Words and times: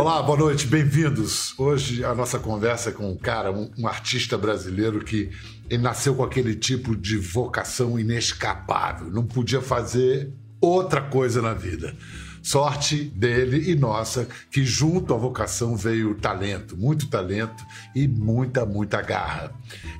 Olá, 0.00 0.22
boa 0.22 0.38
noite, 0.38 0.66
bem-vindos. 0.66 1.52
Hoje 1.58 2.02
a 2.02 2.14
nossa 2.14 2.38
conversa 2.38 2.88
é 2.88 2.92
com 2.94 3.10
um 3.10 3.18
cara, 3.18 3.52
um, 3.52 3.70
um 3.76 3.86
artista 3.86 4.38
brasileiro 4.38 5.04
que 5.04 5.28
ele 5.68 5.82
nasceu 5.82 6.14
com 6.14 6.24
aquele 6.24 6.54
tipo 6.54 6.96
de 6.96 7.18
vocação 7.18 8.00
inescapável, 8.00 9.10
não 9.10 9.26
podia 9.26 9.60
fazer 9.60 10.32
outra 10.58 11.02
coisa 11.02 11.42
na 11.42 11.52
vida. 11.52 11.94
Sorte 12.42 13.04
dele 13.04 13.70
e 13.70 13.74
nossa, 13.74 14.26
que 14.50 14.64
junto 14.64 15.12
à 15.12 15.18
vocação 15.18 15.76
veio 15.76 16.14
talento, 16.14 16.78
muito 16.78 17.06
talento 17.10 17.62
e 17.94 18.08
muita, 18.08 18.64
muita 18.64 19.02
garra. 19.02 19.52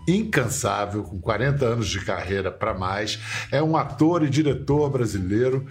Incansável, 0.09 1.03
com 1.03 1.21
40 1.21 1.63
anos 1.67 1.89
de 1.89 2.03
carreira 2.03 2.51
para 2.51 2.73
mais, 2.73 3.21
é 3.53 3.63
um 3.63 3.77
ator 3.77 4.23
e 4.23 4.31
diretor 4.31 4.89
brasileiro 4.89 5.67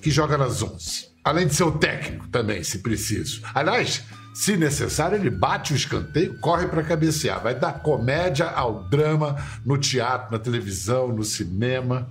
que 0.00 0.12
joga 0.12 0.38
nas 0.38 0.62
11. 0.62 1.13
Além 1.24 1.46
de 1.46 1.54
ser 1.54 1.64
o 1.64 1.78
técnico 1.78 2.28
também, 2.28 2.62
se 2.62 2.80
preciso. 2.80 3.40
Aliás, 3.54 4.02
se 4.34 4.56
necessário, 4.56 5.16
ele 5.16 5.30
bate 5.30 5.72
o 5.72 5.76
escanteio, 5.76 6.38
corre 6.40 6.66
para 6.66 6.82
cabecear. 6.82 7.42
Vai 7.42 7.54
dar 7.54 7.80
comédia 7.80 8.50
ao 8.50 8.84
drama 8.90 9.36
no 9.64 9.78
teatro, 9.78 10.32
na 10.32 10.38
televisão, 10.38 11.08
no 11.08 11.24
cinema. 11.24 12.10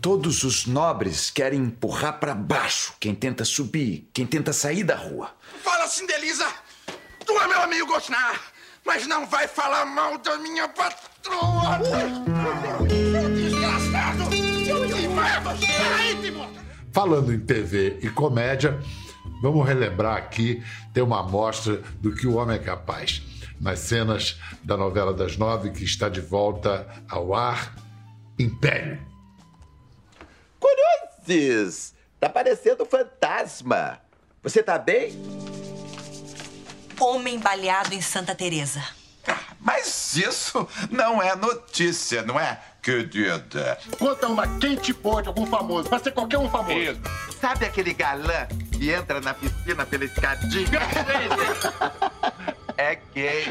Todos 0.00 0.44
os 0.44 0.66
nobres 0.66 1.28
querem 1.28 1.60
empurrar 1.60 2.20
para 2.20 2.34
baixo 2.34 2.94
quem 3.00 3.14
tenta 3.14 3.44
subir, 3.44 4.08
quem 4.14 4.24
tenta 4.24 4.52
sair 4.52 4.84
da 4.84 4.94
rua. 4.94 5.30
Fala, 5.62 5.86
Cindelisa! 5.88 6.46
Tu 7.26 7.32
é 7.32 7.48
meu 7.48 7.60
amigo 7.60 7.88
Gosnar, 7.88 8.40
mas 8.86 9.06
não 9.06 9.26
vai 9.26 9.48
falar 9.48 9.84
mal 9.84 10.16
da 10.18 10.38
minha 10.38 10.68
patroa! 10.68 11.80
Falando 16.98 17.32
em 17.32 17.38
TV 17.38 18.00
e 18.02 18.10
comédia, 18.10 18.76
vamos 19.40 19.64
relembrar 19.64 20.16
aqui, 20.16 20.60
ter 20.92 21.00
uma 21.00 21.20
amostra 21.20 21.80
do 22.00 22.12
que 22.12 22.26
o 22.26 22.34
homem 22.34 22.56
é 22.56 22.58
capaz. 22.58 23.22
Nas 23.60 23.78
cenas 23.78 24.36
da 24.64 24.76
novela 24.76 25.14
das 25.14 25.36
nove, 25.36 25.70
que 25.70 25.84
está 25.84 26.08
de 26.08 26.20
volta 26.20 26.88
ao 27.08 27.32
ar, 27.32 27.72
Império. 28.36 29.00
Curiosis! 30.58 31.94
Tá 32.18 32.28
parecendo 32.28 32.84
fantasma. 32.84 34.00
Você 34.42 34.60
tá 34.60 34.76
bem? 34.76 35.12
Homem 36.98 37.38
baleado 37.38 37.94
em 37.94 38.00
Santa 38.00 38.34
Teresa. 38.34 38.82
Mas 39.60 40.16
isso 40.16 40.66
não 40.90 41.22
é 41.22 41.36
notícia, 41.36 42.22
não 42.22 42.40
é, 42.40 42.60
querida? 42.82 43.78
Conta 43.98 44.28
uma 44.28 44.46
quente 44.58 44.92
pode 44.94 45.28
algum 45.28 45.46
famoso. 45.46 45.88
Pode 45.88 46.04
ser 46.04 46.12
qualquer 46.12 46.38
um 46.38 46.48
famoso. 46.48 47.00
Sabe 47.40 47.66
aquele 47.66 47.92
galã 47.94 48.46
que 48.72 48.90
entra 48.90 49.20
na 49.20 49.34
piscina 49.34 49.84
pela 49.86 50.04
escadinha? 50.04 50.80
é 52.76 52.98
gay. 53.14 53.44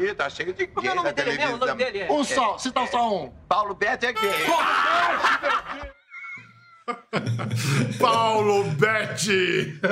Ih, 0.00 0.14
tá 0.14 0.28
cheio 0.28 0.52
de 0.52 0.66
Como 0.66 0.82
gay 0.82 0.90
é 0.90 0.92
o 0.92 0.96
nome 0.96 1.08
na 1.08 1.12
dele 1.12 1.36
mesmo? 1.36 1.56
O 1.56 1.58
televisão. 1.58 1.68
nome 1.68 1.84
dele 1.84 1.98
é... 2.00 2.12
Um 2.12 2.24
só, 2.24 2.58
cita 2.58 2.86
só 2.86 3.14
um. 3.14 3.30
Paulo 3.48 3.74
Betti 3.74 4.06
é 4.06 4.12
gay. 4.12 4.30
Paulo 7.98 8.64
Betti! 8.72 9.80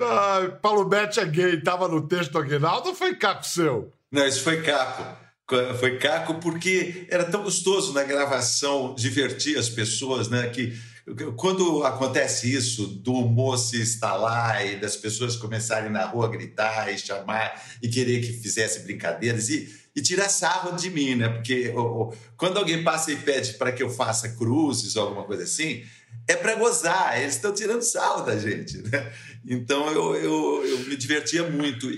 Ai, 0.00 0.48
Paulo 0.62 0.84
Betti 0.84 1.20
é 1.20 1.24
gay, 1.26 1.60
tava 1.60 1.88
no 1.88 2.06
texto 2.06 2.38
Aguinaldo 2.38 2.90
ou 2.90 2.94
foi 2.94 3.16
caco 3.16 3.44
seu? 3.44 3.92
Não, 4.10 4.26
isso 4.26 4.44
foi 4.44 4.62
caco. 4.62 5.25
Foi 5.78 5.96
caco 5.98 6.34
porque 6.40 7.06
era 7.08 7.24
tão 7.24 7.42
gostoso 7.44 7.92
na 7.92 8.02
gravação 8.02 8.94
divertir 8.96 9.56
as 9.56 9.68
pessoas, 9.68 10.28
né? 10.28 10.48
Que 10.48 10.76
quando 11.36 11.84
acontece 11.84 12.52
isso, 12.52 12.84
do 12.88 13.12
humor 13.12 13.56
se 13.58 13.80
instalar 13.80 14.66
e 14.66 14.74
das 14.76 14.96
pessoas 14.96 15.36
começarem 15.36 15.88
na 15.88 16.04
rua 16.04 16.26
a 16.26 16.28
gritar 16.30 16.92
e 16.92 16.98
chamar 16.98 17.62
e 17.80 17.88
querer 17.88 18.20
que 18.20 18.32
fizesse 18.32 18.80
brincadeiras 18.80 19.48
e, 19.48 19.72
e 19.94 20.02
tirar 20.02 20.28
sarro 20.28 20.74
de 20.76 20.90
mim, 20.90 21.14
né? 21.14 21.28
Porque 21.28 21.68
o- 21.68 22.08
o- 22.08 22.14
quando 22.36 22.58
alguém 22.58 22.82
passa 22.82 23.12
e 23.12 23.16
pede 23.16 23.52
para 23.54 23.70
que 23.70 23.84
eu 23.84 23.88
faça 23.88 24.30
cruzes 24.30 24.96
ou 24.96 25.04
alguma 25.04 25.22
coisa 25.22 25.44
assim, 25.44 25.84
é 26.26 26.34
para 26.34 26.56
gozar, 26.56 27.20
eles 27.20 27.36
estão 27.36 27.54
tirando 27.54 27.82
sarro 27.82 28.22
da 28.24 28.36
gente, 28.36 28.78
né? 28.78 29.12
Então 29.46 29.88
eu, 29.92 30.16
eu, 30.16 30.64
eu 30.66 30.78
me 30.80 30.96
divertia 30.96 31.48
muito. 31.48 31.88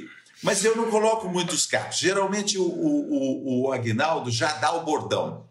Mas 0.42 0.64
eu 0.64 0.76
não 0.76 0.90
coloco 0.90 1.28
muitos 1.28 1.66
capos. 1.66 1.98
Geralmente 1.98 2.56
o, 2.58 2.62
o, 2.62 3.12
o, 3.12 3.62
o 3.68 3.72
Aguinaldo 3.72 4.30
já 4.30 4.52
dá 4.54 4.72
o 4.72 4.84
bordão. 4.84 5.46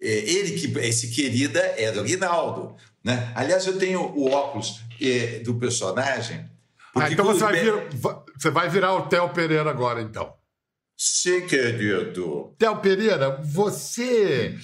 É, 0.00 0.06
ele 0.08 0.58
que 0.58 0.78
esse 0.78 1.08
querida 1.10 1.60
é 1.76 1.92
do 1.92 2.00
Aguinaldo, 2.00 2.74
né? 3.04 3.32
Aliás, 3.34 3.66
eu 3.66 3.78
tenho 3.78 4.00
o 4.00 4.30
óculos 4.30 4.80
é, 5.00 5.40
do 5.40 5.54
personagem. 5.56 6.48
Ah, 6.94 7.10
então 7.10 7.24
você 7.24 7.40
vai, 7.40 7.60
vir- 7.60 7.88
você 8.36 8.50
vai 8.50 8.68
virar 8.68 8.94
o 8.94 9.02
Theo 9.08 9.28
Pereira 9.30 9.68
agora, 9.70 10.00
então. 10.00 10.32
Sim, 10.96 11.46
querido. 11.46 12.54
Theo 12.58 12.76
Pereira, 12.78 13.40
você 13.42 14.56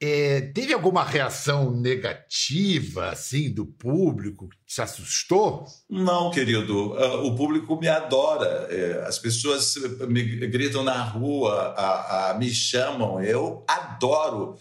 é, 0.00 0.40
teve 0.54 0.72
alguma 0.72 1.02
reação 1.02 1.70
negativa, 1.72 3.08
assim, 3.10 3.52
do 3.52 3.66
público? 3.66 4.48
que 4.48 4.56
Te 4.74 4.80
assustou? 4.82 5.64
Não, 5.90 6.30
querido, 6.30 6.94
ah, 6.96 7.22
o 7.22 7.34
público 7.34 7.76
me 7.80 7.88
adora. 7.88 8.68
É, 8.70 9.04
As 9.06 9.18
pessoas 9.18 9.74
me 10.08 10.22
gritam 10.46 10.82
na 10.84 11.02
rua, 11.02 11.74
a- 11.76 12.30
a- 12.30 12.34
me 12.34 12.50
chamam, 12.50 13.22
eu 13.22 13.64
adoro. 13.66 14.56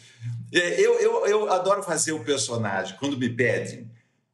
É, 0.53 0.79
Eu, 0.81 0.99
eu, 0.99 1.25
eu 1.27 1.51
adoro 1.51 1.83
fazer 1.83 2.13
o 2.13 2.23
personagem 2.23 2.95
quando 2.99 3.17
me 3.17 3.29
pedem, 3.29 3.86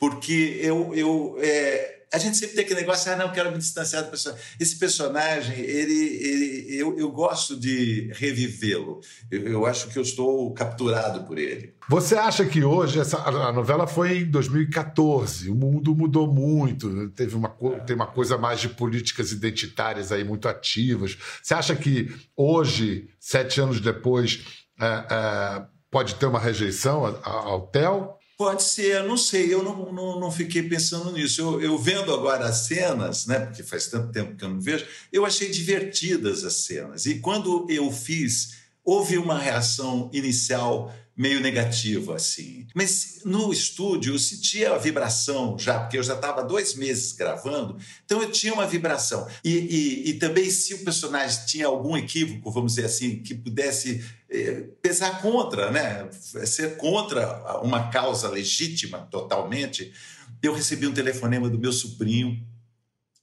porque 0.03 0.59
eu, 0.61 0.93
eu, 0.93 1.37
é, 1.39 2.01
a 2.13 2.17
gente 2.17 2.35
sempre 2.35 2.55
tem 2.55 2.65
aquele 2.65 2.81
negócio, 2.81 3.09
ah, 3.09 3.15
não, 3.15 3.31
quero 3.31 3.49
me 3.53 3.57
distanciar 3.57 4.03
do 4.03 4.09
personagem. 4.09 4.45
Esse 4.59 4.77
personagem, 4.77 5.57
ele, 5.57 5.93
ele, 5.93 6.75
eu, 6.75 6.99
eu 6.99 7.09
gosto 7.09 7.57
de 7.57 8.11
revivê-lo. 8.13 8.99
Eu, 9.31 9.47
eu 9.47 9.65
acho 9.65 9.87
que 9.87 9.97
eu 9.97 10.03
estou 10.03 10.53
capturado 10.53 11.23
por 11.23 11.37
ele. 11.37 11.73
Você 11.87 12.15
acha 12.15 12.45
que 12.45 12.65
hoje 12.65 12.99
essa, 12.99 13.17
a 13.17 13.53
novela 13.53 13.87
foi 13.87 14.17
em 14.17 14.25
2014? 14.29 15.49
O 15.49 15.55
mundo 15.55 15.95
mudou 15.95 16.27
muito, 16.27 17.07
teve 17.11 17.37
uma, 17.37 17.55
tem 17.87 17.95
uma 17.95 18.07
coisa 18.07 18.37
mais 18.37 18.59
de 18.59 18.67
políticas 18.67 19.31
identitárias 19.31 20.11
aí 20.11 20.25
muito 20.25 20.49
ativas. 20.49 21.17
Você 21.41 21.53
acha 21.53 21.77
que 21.77 22.13
hoje, 22.35 23.07
sete 23.21 23.61
anos 23.61 23.79
depois, 23.79 24.43
é, 24.81 24.85
é, 24.85 25.65
pode 25.89 26.15
ter 26.15 26.25
uma 26.25 26.39
rejeição 26.41 27.05
ao 27.23 27.67
Theo? 27.67 28.21
Pode 28.43 28.63
ser, 28.63 29.01
não 29.05 29.15
sei, 29.15 29.53
eu 29.53 29.63
não, 29.63 29.93
não, 29.93 30.19
não 30.19 30.29
fiquei 30.29 30.61
pensando 30.63 31.13
nisso. 31.13 31.39
Eu, 31.39 31.61
eu 31.61 31.77
vendo 31.77 32.13
agora 32.13 32.43
as 32.43 32.67
cenas, 32.67 33.25
né, 33.25 33.39
porque 33.39 33.63
faz 33.63 33.87
tanto 33.87 34.11
tempo 34.11 34.35
que 34.35 34.43
eu 34.43 34.49
não 34.49 34.59
vejo, 34.59 34.85
eu 35.13 35.25
achei 35.25 35.49
divertidas 35.49 36.43
as 36.43 36.55
cenas. 36.55 37.05
E 37.05 37.19
quando 37.19 37.65
eu 37.69 37.89
fiz, 37.89 38.55
houve 38.83 39.17
uma 39.17 39.39
reação 39.39 40.09
inicial 40.11 40.93
meio 41.15 41.39
negativa, 41.39 42.15
assim. 42.15 42.65
Mas 42.73 43.21
no 43.23 43.53
estúdio 43.53 44.15
eu 44.15 44.19
sentia 44.19 44.73
a 44.73 44.77
vibração 44.77 45.57
já, 45.59 45.79
porque 45.79 45.97
eu 45.97 46.03
já 46.03 46.15
estava 46.15 46.43
dois 46.43 46.73
meses 46.73 47.11
gravando, 47.11 47.77
então 48.03 48.21
eu 48.21 48.31
tinha 48.31 48.53
uma 48.53 48.65
vibração. 48.65 49.27
E, 49.43 49.51
e, 49.51 50.09
e 50.09 50.13
também 50.15 50.49
se 50.49 50.73
o 50.73 50.83
personagem 50.83 51.45
tinha 51.45 51.67
algum 51.67 51.95
equívoco, 51.95 52.51
vamos 52.51 52.73
dizer 52.75 52.87
assim, 52.87 53.19
que 53.19 53.35
pudesse 53.35 54.03
eh, 54.29 54.65
pesar 54.81 55.21
contra, 55.21 55.69
né? 55.69 56.09
Ser 56.45 56.77
contra 56.77 57.61
uma 57.61 57.89
causa 57.89 58.27
legítima 58.27 59.07
totalmente. 59.11 59.93
Eu 60.41 60.53
recebi 60.53 60.87
um 60.87 60.93
telefonema 60.93 61.47
do 61.47 61.59
meu 61.59 61.71
sobrinho 61.71 62.43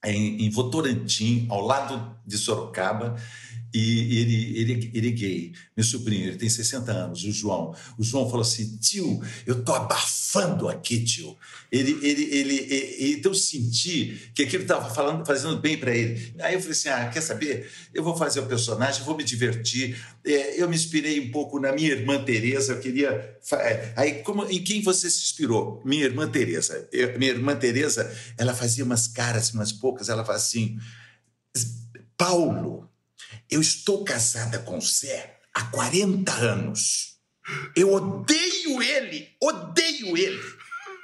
em, 0.04 0.46
em 0.46 0.50
Votorantim, 0.50 1.46
ao 1.50 1.66
lado 1.66 2.16
de 2.24 2.38
Sorocaba, 2.38 3.16
e 3.72 4.18
ele, 4.18 4.58
ele, 4.58 4.90
ele 4.94 5.08
é 5.08 5.12
gay, 5.12 5.52
meu 5.76 5.84
sobrinho, 5.84 6.26
ele 6.26 6.36
tem 6.36 6.48
60 6.48 6.90
anos, 6.90 7.22
o 7.22 7.30
João. 7.30 7.74
O 7.96 8.02
João 8.02 8.26
falou 8.28 8.42
assim: 8.42 8.76
tio, 8.78 9.22
eu 9.46 9.62
tô 9.64 9.72
abafando 9.74 10.68
aqui, 10.68 11.04
tio. 11.04 11.36
Ele, 11.70 11.92
ele, 12.02 12.24
ele, 12.34 12.54
ele 12.58 13.12
então 13.12 13.30
eu 13.30 13.34
senti 13.36 14.30
que 14.34 14.42
aquilo 14.42 14.62
estava 14.64 14.92
falando, 14.92 15.24
fazendo 15.24 15.56
bem 15.58 15.78
para 15.78 15.94
ele. 15.94 16.34
Aí 16.40 16.54
eu 16.54 16.60
falei 16.60 16.72
assim: 16.72 16.88
ah, 16.88 17.08
quer 17.08 17.20
saber? 17.20 17.70
Eu 17.94 18.02
vou 18.02 18.16
fazer 18.16 18.40
o 18.40 18.46
personagem, 18.46 19.04
vou 19.04 19.16
me 19.16 19.22
divertir. 19.22 19.96
É, 20.24 20.60
eu 20.60 20.68
me 20.68 20.74
inspirei 20.74 21.20
um 21.20 21.30
pouco 21.30 21.60
na 21.60 21.72
minha 21.72 21.92
irmã 21.92 22.22
Teresa. 22.24 22.72
Eu 22.72 22.80
queria. 22.80 23.38
é, 23.52 23.92
Aí, 23.96 24.14
como, 24.24 24.44
em 24.46 24.64
quem 24.64 24.82
você 24.82 25.08
se 25.08 25.22
inspirou? 25.22 25.80
Minha 25.84 26.06
irmã 26.06 26.28
Teresa. 26.28 26.88
Eu- 26.92 27.16
minha 27.18 27.30
irmã 27.30 27.54
Teresa, 27.54 28.12
ela 28.36 28.52
fazia 28.52 28.84
umas 28.84 29.06
caras, 29.06 29.52
umas 29.52 29.70
poucas. 29.70 30.08
Ela 30.08 30.24
fala 30.24 30.38
assim: 30.38 30.76
Paulo, 32.16 32.89
eu 33.50 33.60
estou 33.60 34.04
casada 34.04 34.58
com 34.60 34.78
o 34.78 34.80
Zé 34.80 35.38
há 35.54 35.64
40 35.64 36.32
anos. 36.32 37.16
Eu 37.74 37.92
odeio 37.92 38.82
ele, 38.82 39.28
odeio 39.42 40.16
ele. 40.16 40.40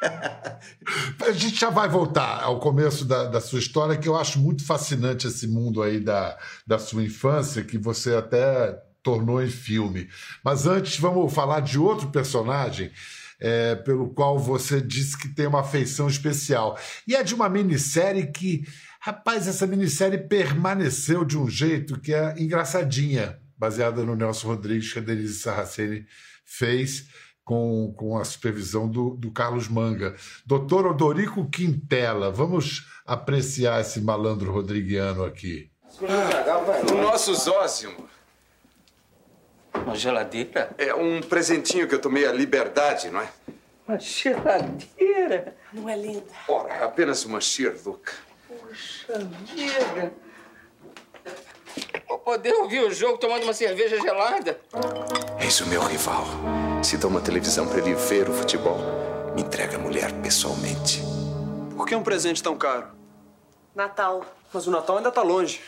A 1.26 1.32
gente 1.32 1.58
já 1.58 1.70
vai 1.70 1.88
voltar 1.88 2.42
ao 2.42 2.60
começo 2.60 3.04
da, 3.04 3.24
da 3.24 3.40
sua 3.40 3.58
história, 3.58 3.96
que 3.96 4.08
eu 4.08 4.16
acho 4.16 4.38
muito 4.38 4.64
fascinante 4.64 5.26
esse 5.26 5.48
mundo 5.48 5.82
aí 5.82 5.98
da, 5.98 6.38
da 6.66 6.78
sua 6.78 7.02
infância, 7.02 7.64
que 7.64 7.78
você 7.78 8.14
até 8.14 8.72
tornou 9.02 9.42
em 9.42 9.50
filme. 9.50 10.08
Mas 10.44 10.66
antes, 10.66 10.98
vamos 10.98 11.32
falar 11.32 11.60
de 11.60 11.78
outro 11.78 12.10
personagem 12.10 12.92
é, 13.40 13.74
pelo 13.74 14.10
qual 14.10 14.38
você 14.38 14.80
disse 14.80 15.16
que 15.16 15.28
tem 15.28 15.46
uma 15.46 15.60
afeição 15.60 16.08
especial. 16.08 16.78
E 17.06 17.14
é 17.14 17.22
de 17.22 17.34
uma 17.34 17.48
minissérie 17.48 18.26
que, 18.26 18.66
rapaz, 19.06 19.46
essa 19.46 19.68
minissérie 19.68 20.18
permaneceu 20.18 21.24
de 21.24 21.38
um 21.38 21.48
jeito 21.48 22.00
que 22.00 22.12
é 22.12 22.34
engraçadinha, 22.38 23.38
baseada 23.56 24.02
no 24.02 24.16
Nelson 24.16 24.48
Rodrigues, 24.48 24.92
que 24.92 24.98
a 24.98 25.02
Denise 25.02 25.38
Sarraceni 25.38 26.04
fez 26.44 27.06
com, 27.44 27.94
com 27.96 28.18
a 28.18 28.24
supervisão 28.24 28.88
do, 28.88 29.10
do 29.10 29.30
Carlos 29.30 29.68
Manga. 29.68 30.16
Doutor 30.44 30.88
Odorico 30.88 31.48
Quintela, 31.48 32.32
vamos 32.32 32.84
apreciar 33.06 33.80
esse 33.80 34.00
malandro 34.00 34.50
rodriguiano 34.50 35.24
aqui. 35.24 35.70
O 36.90 36.94
nosso 36.96 37.32
Zózimo. 37.32 38.08
Uma 39.72 39.94
geladeira? 39.94 40.74
É 40.76 40.92
um 40.92 41.20
presentinho 41.20 41.86
que 41.86 41.94
eu 41.94 42.00
tomei 42.00 42.26
a 42.26 42.32
liberdade, 42.32 43.08
não 43.10 43.20
é? 43.20 43.28
Uma 43.86 44.00
geladeira? 44.00 45.54
Não 45.72 45.88
é 45.88 45.96
linda? 45.96 46.26
Ora, 46.48 46.84
apenas 46.84 47.24
uma 47.24 47.40
Sherlock. 47.40 48.25
Puxa 48.76 49.18
vida. 49.18 50.12
Vou 52.06 52.18
poder 52.18 52.52
ouvir 52.56 52.80
o 52.80 52.92
jogo 52.92 53.16
tomando 53.16 53.44
uma 53.44 53.54
cerveja 53.54 53.98
gelada? 53.98 54.60
Eis 55.40 55.58
o 55.62 55.66
meu 55.66 55.80
rival. 55.80 56.24
Se 56.82 56.98
dá 56.98 57.08
uma 57.08 57.22
televisão 57.22 57.66
para 57.66 57.78
ele 57.78 57.94
ver 57.94 58.28
o 58.28 58.34
futebol, 58.34 58.76
me 59.34 59.42
entrega 59.42 59.76
a 59.76 59.78
mulher 59.78 60.12
pessoalmente. 60.20 61.00
Por 61.74 61.86
que 61.86 61.94
um 61.94 62.02
presente 62.02 62.42
tão 62.42 62.54
caro? 62.58 62.88
Natal. 63.74 64.22
Mas 64.52 64.66
o 64.66 64.70
Natal 64.70 64.98
ainda 64.98 65.10
tá 65.10 65.22
longe. 65.22 65.62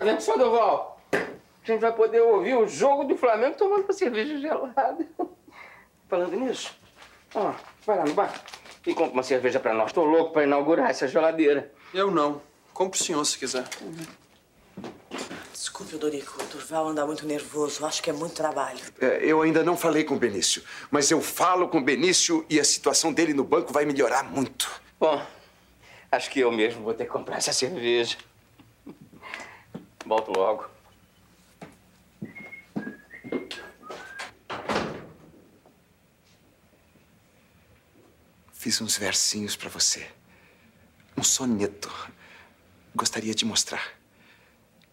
Vem 0.00 0.18
só, 0.18 0.36
Doval. 0.36 1.00
A 1.12 1.18
gente 1.64 1.80
vai 1.80 1.92
poder 1.92 2.22
ouvir 2.22 2.56
o 2.56 2.66
jogo 2.66 3.04
do 3.04 3.16
Flamengo 3.16 3.56
tomando 3.56 3.84
uma 3.84 3.92
cerveja 3.92 4.36
gelada. 4.36 5.06
Falando 6.08 6.34
nisso, 6.34 6.72
ó, 7.36 7.52
vai 7.86 7.98
lá 7.98 8.04
no 8.04 8.14
bar 8.14 8.32
e 8.86 8.94
compra 8.94 9.12
uma 9.12 9.22
cerveja 9.22 9.60
pra 9.60 9.74
nós. 9.74 9.92
Tô 9.92 10.04
louco 10.04 10.32
pra 10.32 10.44
inaugurar 10.44 10.90
essa 10.90 11.06
geladeira. 11.06 11.72
Eu 11.92 12.10
não. 12.10 12.40
Compre 12.72 12.98
o 12.98 13.02
senhor 13.02 13.24
se 13.24 13.38
quiser. 13.38 13.68
Desculpe, 15.52 15.96
Dorico. 15.96 16.42
O 16.42 16.46
Durval 16.46 16.88
anda 16.88 17.04
muito 17.04 17.26
nervoso. 17.26 17.84
Acho 17.84 18.02
que 18.02 18.08
é 18.08 18.12
muito 18.12 18.34
trabalho. 18.34 18.80
É, 19.00 19.20
eu 19.22 19.42
ainda 19.42 19.62
não 19.62 19.76
falei 19.76 20.04
com 20.04 20.14
o 20.14 20.18
Benício, 20.18 20.62
mas 20.90 21.10
eu 21.10 21.20
falo 21.20 21.68
com 21.68 21.78
o 21.78 21.82
Benício 21.82 22.44
e 22.48 22.58
a 22.58 22.64
situação 22.64 23.12
dele 23.12 23.34
no 23.34 23.44
banco 23.44 23.72
vai 23.72 23.84
melhorar 23.84 24.24
muito. 24.24 24.70
Bom, 24.98 25.22
acho 26.10 26.30
que 26.30 26.40
eu 26.40 26.50
mesmo 26.50 26.82
vou 26.82 26.94
ter 26.94 27.04
que 27.04 27.10
comprar 27.10 27.36
essa 27.36 27.52
cerveja. 27.52 28.16
Volto 30.06 30.32
logo. 30.34 30.79
Fiz 38.60 38.78
uns 38.82 38.98
versinhos 38.98 39.56
pra 39.56 39.70
você. 39.70 40.06
Um 41.16 41.22
soneto. 41.22 41.90
Gostaria 42.94 43.34
de 43.34 43.46
mostrar. 43.46 43.82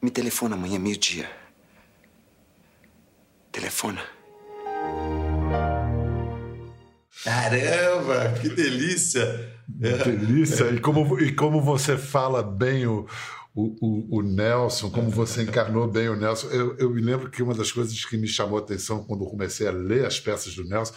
Me 0.01 0.09
telefona 0.09 0.55
amanhã, 0.55 0.79
meio-dia. 0.79 1.29
Telefona. 3.51 4.01
Caramba, 7.25 8.39
que 8.39 8.47
delícia! 8.47 9.21
É. 9.81 9.97
Delícia. 9.97 10.69
E 10.69 10.79
como, 10.79 11.19
e 11.19 11.35
como 11.35 11.61
você 11.61 11.97
fala 11.97 12.41
bem 12.41 12.87
o, 12.87 13.05
o, 13.53 13.75
o, 13.81 14.19
o 14.19 14.21
Nelson, 14.21 14.89
como 14.89 15.09
você 15.09 15.43
encarnou 15.43 15.89
bem 15.89 16.07
o 16.07 16.15
Nelson. 16.15 16.47
Eu, 16.51 16.77
eu 16.77 16.89
me 16.89 17.01
lembro 17.01 17.29
que 17.29 17.43
uma 17.43 17.53
das 17.53 17.73
coisas 17.73 18.05
que 18.05 18.15
me 18.15 18.29
chamou 18.29 18.59
a 18.59 18.61
atenção 18.61 19.03
quando 19.03 19.25
comecei 19.25 19.67
a 19.67 19.71
ler 19.71 20.05
as 20.05 20.21
peças 20.21 20.55
do 20.55 20.63
Nelson, 20.63 20.93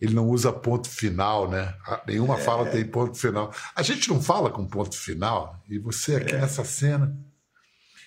ele 0.00 0.14
não 0.14 0.26
usa 0.28 0.52
ponto 0.52 0.88
final, 0.88 1.50
né? 1.50 1.74
Nenhuma 2.06 2.38
É. 2.38 2.42
fala 2.42 2.70
tem 2.70 2.84
ponto 2.84 3.16
final. 3.18 3.52
A 3.74 3.82
gente 3.82 4.08
não 4.08 4.22
fala 4.22 4.50
com 4.50 4.66
ponto 4.66 4.96
final. 4.96 5.60
E 5.68 5.78
você 5.78 6.16
aqui 6.16 6.34
nessa 6.34 6.64
cena, 6.64 7.16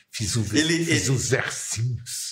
fiz, 0.09 0.35
um, 0.37 0.41
Ele- 0.53 0.85
fiz 0.85 1.03
ele- 1.03 1.11
uns 1.11 1.29
versinhos. 1.29 2.30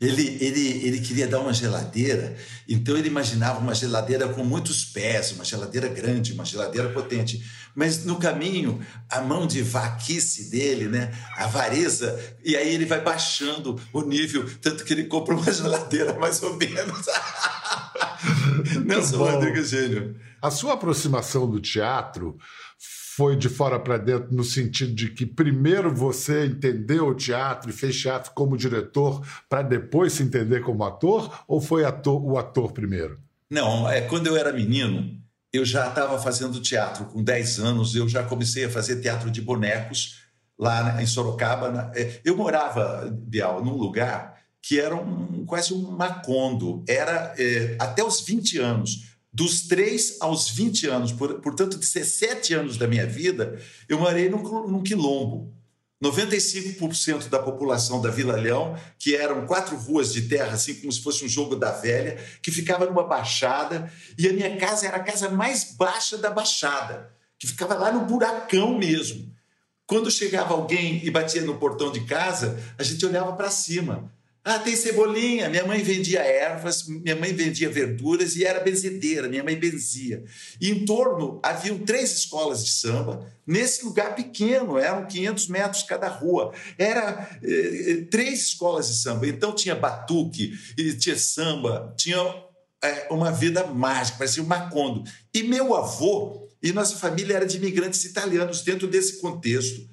Ele, 0.00 0.38
ele, 0.40 0.86
ele 0.86 1.00
queria 1.00 1.28
dar 1.28 1.40
uma 1.40 1.52
geladeira, 1.52 2.34
então 2.66 2.96
ele 2.96 3.08
imaginava 3.08 3.58
uma 3.58 3.74
geladeira 3.74 4.28
com 4.28 4.42
muitos 4.42 4.82
pés, 4.82 5.32
uma 5.32 5.44
geladeira 5.44 5.88
grande, 5.88 6.32
uma 6.32 6.44
geladeira 6.44 6.88
potente. 6.88 7.44
Mas 7.74 8.04
no 8.04 8.16
caminho, 8.16 8.80
a 9.10 9.20
mão 9.20 9.46
de 9.46 9.62
vaquice 9.62 10.50
dele, 10.50 10.88
né, 10.88 11.12
a 11.36 11.44
avareza, 11.44 12.18
e 12.42 12.56
aí 12.56 12.74
ele 12.74 12.86
vai 12.86 13.02
baixando 13.02 13.78
o 13.92 14.00
nível, 14.00 14.48
tanto 14.62 14.84
que 14.84 14.92
ele 14.94 15.04
compra 15.04 15.34
uma 15.34 15.44
geladeira 15.52 16.14
mais 16.14 16.42
ou 16.42 16.56
menos. 16.56 17.06
Nelson. 18.84 19.18
Rodrigues 19.18 19.68
Gênio. 19.68 20.16
A 20.40 20.50
sua 20.50 20.72
aproximação 20.72 21.48
do 21.48 21.60
teatro 21.60 22.38
foi 23.16 23.36
de 23.36 23.48
fora 23.48 23.78
para 23.78 23.96
dentro 23.98 24.32
no 24.34 24.44
sentido 24.44 24.94
de 24.94 25.10
que 25.10 25.26
primeiro 25.26 25.92
você 25.94 26.46
entendeu 26.46 27.08
o 27.08 27.14
teatro 27.14 27.68
e 27.70 27.72
fez 27.72 28.00
teatro 28.00 28.30
como 28.34 28.56
diretor 28.56 29.24
para 29.48 29.62
depois 29.62 30.12
se 30.12 30.22
entender 30.22 30.60
como 30.60 30.84
ator 30.84 31.42
ou 31.48 31.60
foi 31.60 31.84
ator- 31.84 32.22
o 32.24 32.38
ator 32.38 32.72
primeiro? 32.72 33.18
Não, 33.50 33.88
é, 33.90 34.02
quando 34.02 34.28
eu 34.28 34.36
era 34.36 34.52
menino, 34.52 35.18
eu 35.52 35.64
já 35.64 35.88
estava 35.88 36.18
fazendo 36.20 36.60
teatro. 36.60 37.06
Com 37.06 37.22
10 37.22 37.58
anos, 37.58 37.96
eu 37.96 38.08
já 38.08 38.22
comecei 38.22 38.64
a 38.64 38.70
fazer 38.70 39.00
teatro 39.00 39.28
de 39.30 39.40
bonecos 39.42 40.20
lá 40.56 41.02
em 41.02 41.06
Sorocaba. 41.06 41.90
é, 41.96 42.20
Eu 42.24 42.36
morava, 42.36 43.10
Bial, 43.12 43.64
num 43.64 43.74
lugar 43.76 44.38
que 44.62 44.78
era 44.78 44.94
um- 44.94 45.44
quase 45.46 45.74
um 45.74 45.90
macondo. 45.90 46.84
Era 46.88 47.34
é, 47.38 47.74
até 47.78 48.04
os 48.04 48.20
20 48.20 48.58
anos. 48.58 49.09
Dos 49.32 49.62
3 49.68 50.16
aos 50.20 50.50
20 50.50 50.86
anos, 50.88 51.12
por- 51.12 51.34
portanto, 51.40 51.78
17 51.78 52.52
anos 52.54 52.76
da 52.76 52.88
minha 52.88 53.06
vida, 53.06 53.60
eu 53.88 53.98
morei 53.98 54.28
num 54.28 54.82
quilombo. 54.82 55.54
95% 56.02 57.28
da 57.28 57.38
população 57.38 58.00
da 58.00 58.10
Vila 58.10 58.34
Leão, 58.34 58.74
que 58.98 59.14
eram 59.14 59.46
quatro 59.46 59.76
ruas 59.76 60.12
de 60.12 60.22
terra, 60.22 60.54
assim 60.54 60.74
como 60.74 60.90
se 60.90 61.02
fosse 61.02 61.24
um 61.24 61.28
jogo 61.28 61.54
da 61.54 61.72
velha, 61.72 62.18
que 62.42 62.50
ficava 62.50 62.86
numa 62.86 63.04
baixada, 63.04 63.92
e 64.18 64.26
a 64.26 64.32
minha 64.32 64.56
casa 64.56 64.86
era 64.86 64.96
a 64.96 65.04
casa 65.04 65.28
mais 65.28 65.74
baixa 65.74 66.16
da 66.16 66.30
baixada, 66.30 67.12
que 67.38 67.46
ficava 67.46 67.74
lá 67.74 67.92
no 67.92 68.06
buracão 68.06 68.78
mesmo. 68.78 69.30
Quando 69.86 70.10
chegava 70.10 70.54
alguém 70.54 71.04
e 71.04 71.10
batia 71.10 71.42
no 71.42 71.58
portão 71.58 71.92
de 71.92 72.00
casa, 72.04 72.58
a 72.78 72.82
gente 72.82 73.04
olhava 73.04 73.32
para 73.34 73.50
cima. 73.50 74.10
Ah, 74.42 74.58
tem 74.58 74.74
cebolinha. 74.74 75.50
Minha 75.50 75.66
mãe 75.66 75.82
vendia 75.82 76.20
ervas, 76.20 76.86
minha 76.86 77.14
mãe 77.14 77.32
vendia 77.32 77.68
verduras 77.68 78.36
e 78.36 78.44
era 78.44 78.60
benzedeira, 78.60 79.28
minha 79.28 79.44
mãe 79.44 79.54
benzia. 79.54 80.24
E 80.58 80.70
em 80.70 80.84
torno 80.86 81.38
haviam 81.42 81.78
três 81.78 82.10
escolas 82.10 82.64
de 82.64 82.70
samba, 82.70 83.30
nesse 83.46 83.84
lugar 83.84 84.14
pequeno, 84.14 84.78
eram 84.78 85.06
500 85.06 85.48
metros 85.48 85.82
cada 85.82 86.08
rua. 86.08 86.54
Era 86.78 87.38
eh, 87.42 87.90
eh, 87.90 88.06
três 88.10 88.46
escolas 88.46 88.88
de 88.88 88.94
samba. 88.94 89.28
Então 89.28 89.54
tinha 89.54 89.74
batuque, 89.74 90.56
tinha 90.98 91.18
samba, 91.18 91.92
tinha 91.96 92.18
eh, 92.82 93.08
uma 93.10 93.30
vida 93.30 93.66
mágica, 93.66 94.18
parecia 94.18 94.42
um 94.42 94.46
macondo. 94.46 95.04
E 95.34 95.42
meu 95.42 95.74
avô, 95.74 96.48
e 96.62 96.72
nossa 96.72 96.96
família 96.96 97.36
era 97.36 97.46
de 97.46 97.58
imigrantes 97.58 98.06
italianos 98.06 98.62
dentro 98.62 98.86
desse 98.88 99.20
contexto. 99.20 99.86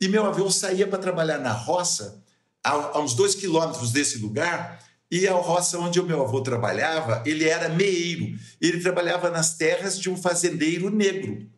E 0.00 0.08
meu 0.08 0.24
avô 0.24 0.50
saía 0.50 0.86
para 0.86 0.98
trabalhar 0.98 1.38
na 1.38 1.52
roça, 1.52 2.22
a, 2.64 2.98
uns 3.00 3.14
dois 3.14 3.34
quilômetros 3.34 3.92
desse 3.92 4.18
lugar, 4.18 4.78
e 5.10 5.26
a 5.26 5.34
roça 5.34 5.78
onde 5.78 5.98
o 5.98 6.04
meu 6.04 6.22
avô 6.22 6.40
trabalhava, 6.40 7.22
ele 7.26 7.48
era 7.48 7.68
meeiro. 7.68 8.38
Ele 8.60 8.80
trabalhava 8.80 9.28
nas 9.28 9.56
terras 9.56 9.98
de 9.98 10.08
um 10.08 10.16
fazendeiro 10.16 10.88
negro. 10.88 11.48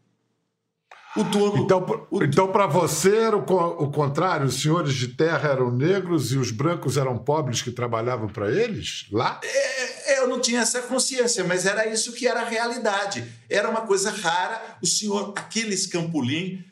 O 1.14 1.22
dono. 1.24 1.58
Então, 1.58 2.08
então 2.22 2.50
para 2.50 2.66
você 2.66 3.14
era 3.14 3.36
o, 3.36 3.40
o 3.40 3.90
contrário, 3.90 4.46
os 4.46 4.62
senhores 4.62 4.94
de 4.94 5.08
terra 5.08 5.50
eram 5.50 5.70
negros 5.70 6.32
e 6.32 6.38
os 6.38 6.50
brancos 6.50 6.96
eram 6.96 7.18
pobres 7.18 7.60
que 7.60 7.70
trabalhavam 7.70 8.28
para 8.28 8.50
eles 8.50 9.06
lá? 9.12 9.38
É, 9.44 10.18
eu 10.22 10.28
não 10.28 10.40
tinha 10.40 10.60
essa 10.60 10.80
consciência, 10.82 11.44
mas 11.44 11.66
era 11.66 11.86
isso 11.86 12.12
que 12.12 12.26
era 12.26 12.40
a 12.40 12.48
realidade. 12.48 13.24
Era 13.50 13.68
uma 13.68 13.82
coisa 13.82 14.10
rara. 14.10 14.78
O 14.80 14.86
senhor 14.86 15.34
Aquiles 15.36 15.86
Campolim, 15.86 16.64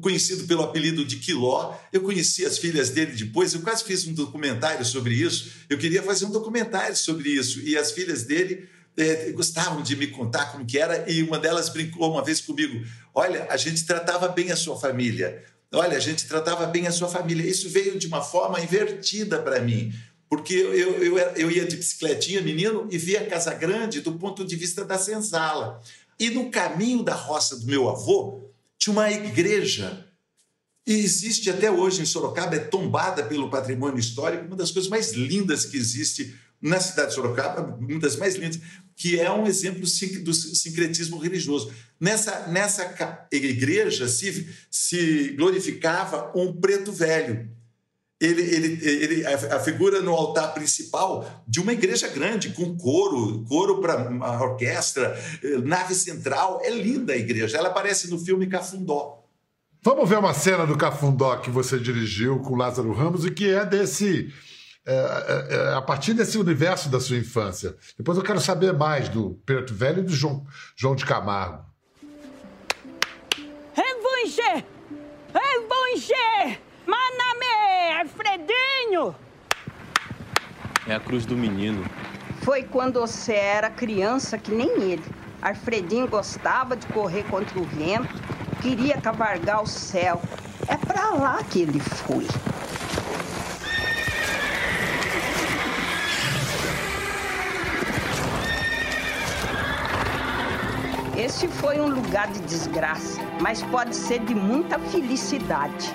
conhecido 0.00 0.44
pelo 0.46 0.62
apelido 0.62 1.04
de 1.04 1.16
Quiló, 1.16 1.76
eu 1.92 2.02
conheci 2.02 2.44
as 2.44 2.58
filhas 2.58 2.90
dele 2.90 3.12
depois, 3.12 3.54
eu 3.54 3.60
quase 3.60 3.84
fiz 3.84 4.06
um 4.06 4.12
documentário 4.12 4.84
sobre 4.84 5.14
isso. 5.14 5.50
Eu 5.68 5.78
queria 5.78 6.02
fazer 6.02 6.26
um 6.26 6.30
documentário 6.30 6.96
sobre 6.96 7.30
isso. 7.30 7.60
E 7.60 7.76
as 7.76 7.92
filhas 7.92 8.24
dele 8.24 8.68
eh, 8.96 9.32
gostavam 9.32 9.82
de 9.82 9.96
me 9.96 10.06
contar 10.06 10.52
como 10.52 10.66
que 10.66 10.78
era, 10.78 11.10
e 11.10 11.22
uma 11.22 11.38
delas 11.38 11.68
brincou 11.68 12.12
uma 12.12 12.22
vez 12.22 12.40
comigo: 12.40 12.84
olha, 13.14 13.46
a 13.50 13.56
gente 13.56 13.84
tratava 13.84 14.28
bem 14.28 14.50
a 14.50 14.56
sua 14.56 14.78
família. 14.78 15.42
Olha, 15.74 15.96
a 15.96 16.00
gente 16.00 16.26
tratava 16.26 16.66
bem 16.66 16.86
a 16.86 16.92
sua 16.92 17.08
família. 17.08 17.48
Isso 17.48 17.68
veio 17.70 17.98
de 17.98 18.06
uma 18.06 18.22
forma 18.22 18.60
invertida 18.60 19.40
para 19.40 19.60
mim. 19.60 19.92
Porque 20.28 20.54
eu, 20.54 21.02
eu, 21.02 21.18
eu 21.18 21.50
ia 21.50 21.64
de 21.64 21.76
bicicletinha, 21.76 22.42
menino, 22.42 22.86
e 22.90 22.98
via 22.98 23.26
Casa 23.26 23.54
Grande 23.54 24.00
do 24.00 24.12
ponto 24.14 24.44
de 24.44 24.54
vista 24.54 24.84
da 24.84 24.98
senzala. 24.98 25.80
E 26.18 26.28
no 26.30 26.50
caminho 26.50 27.02
da 27.02 27.14
roça 27.14 27.56
do 27.56 27.66
meu 27.66 27.88
avô, 27.88 28.51
tinha 28.82 28.92
uma 28.92 29.10
igreja. 29.12 30.08
E 30.84 30.92
existe 30.94 31.48
até 31.48 31.70
hoje 31.70 32.02
em 32.02 32.04
Sorocaba, 32.04 32.56
é 32.56 32.58
tombada 32.58 33.22
pelo 33.22 33.48
patrimônio 33.48 34.00
histórico, 34.00 34.46
uma 34.46 34.56
das 34.56 34.72
coisas 34.72 34.90
mais 34.90 35.12
lindas 35.12 35.64
que 35.64 35.76
existe 35.76 36.34
na 36.60 36.80
cidade 36.80 37.10
de 37.10 37.14
Sorocaba, 37.14 37.76
uma 37.76 38.00
das 38.00 38.16
mais 38.16 38.34
lindas, 38.34 38.60
que 38.96 39.20
é 39.20 39.30
um 39.30 39.46
exemplo 39.46 39.82
do 39.82 40.34
sincretismo 40.34 41.16
religioso. 41.16 41.72
Nessa, 42.00 42.48
nessa 42.48 42.92
igreja 43.30 44.08
se, 44.08 44.48
se 44.68 45.28
glorificava 45.36 46.32
um 46.36 46.52
preto 46.52 46.90
velho. 46.90 47.48
Ele, 48.24 48.42
ele, 48.42 48.86
ele, 48.86 49.26
a 49.26 49.58
figura 49.58 50.00
no 50.00 50.12
altar 50.12 50.54
principal 50.54 51.42
de 51.46 51.60
uma 51.60 51.72
igreja 51.72 52.06
grande, 52.06 52.50
com 52.50 52.76
coro, 52.76 53.44
coro 53.48 53.80
para 53.80 54.08
uma 54.08 54.40
orquestra, 54.40 55.18
nave 55.64 55.92
central. 55.92 56.60
É 56.62 56.70
linda 56.70 57.14
a 57.14 57.16
igreja. 57.16 57.58
Ela 57.58 57.68
aparece 57.68 58.08
no 58.08 58.18
filme 58.18 58.46
Cafundó. 58.46 59.24
Vamos 59.82 60.08
ver 60.08 60.18
uma 60.18 60.32
cena 60.32 60.64
do 60.64 60.78
Cafundó 60.78 61.36
que 61.38 61.50
você 61.50 61.80
dirigiu 61.80 62.38
com 62.38 62.54
Lázaro 62.54 62.92
Ramos 62.92 63.24
e 63.24 63.30
que 63.32 63.50
é 63.50 63.66
desse 63.66 64.32
é, 64.84 64.94
é, 64.94 65.54
é, 65.54 65.74
a 65.74 65.82
partir 65.82 66.12
desse 66.12 66.36
universo 66.38 66.88
da 66.88 66.98
sua 66.98 67.16
infância. 67.16 67.76
Depois 67.96 68.18
eu 68.18 68.24
quero 68.24 68.40
saber 68.40 68.72
mais 68.72 69.08
do 69.08 69.40
Preto 69.46 69.72
Velho 69.72 70.00
e 70.00 70.02
do 70.02 70.12
João, 70.12 70.44
João 70.76 70.96
de 70.96 71.04
Camargo. 71.04 71.64
Revanche! 73.74 74.64
Revanche! 75.32 76.71
Maname! 76.92 78.00
Alfredinho! 78.02 79.16
É 80.86 80.94
a 80.94 81.00
cruz 81.00 81.24
do 81.24 81.34
menino. 81.34 81.86
Foi 82.42 82.64
quando 82.64 83.00
você 83.00 83.32
era 83.32 83.70
criança 83.70 84.36
que 84.36 84.50
nem 84.50 84.68
ele. 84.82 85.04
Alfredinho 85.40 86.06
gostava 86.06 86.76
de 86.76 86.86
correr 86.88 87.22
contra 87.24 87.58
o 87.58 87.64
vento, 87.64 88.14
queria 88.60 89.00
cavargar 89.00 89.62
o 89.62 89.66
céu. 89.66 90.20
É 90.68 90.76
para 90.76 91.10
lá 91.10 91.42
que 91.44 91.62
ele 91.62 91.80
foi. 91.80 92.26
Esse 101.16 101.48
foi 101.48 101.80
um 101.80 101.88
lugar 101.88 102.30
de 102.32 102.40
desgraça, 102.40 103.20
mas 103.40 103.62
pode 103.62 103.96
ser 103.96 104.18
de 104.20 104.34
muita 104.34 104.78
felicidade. 104.78 105.92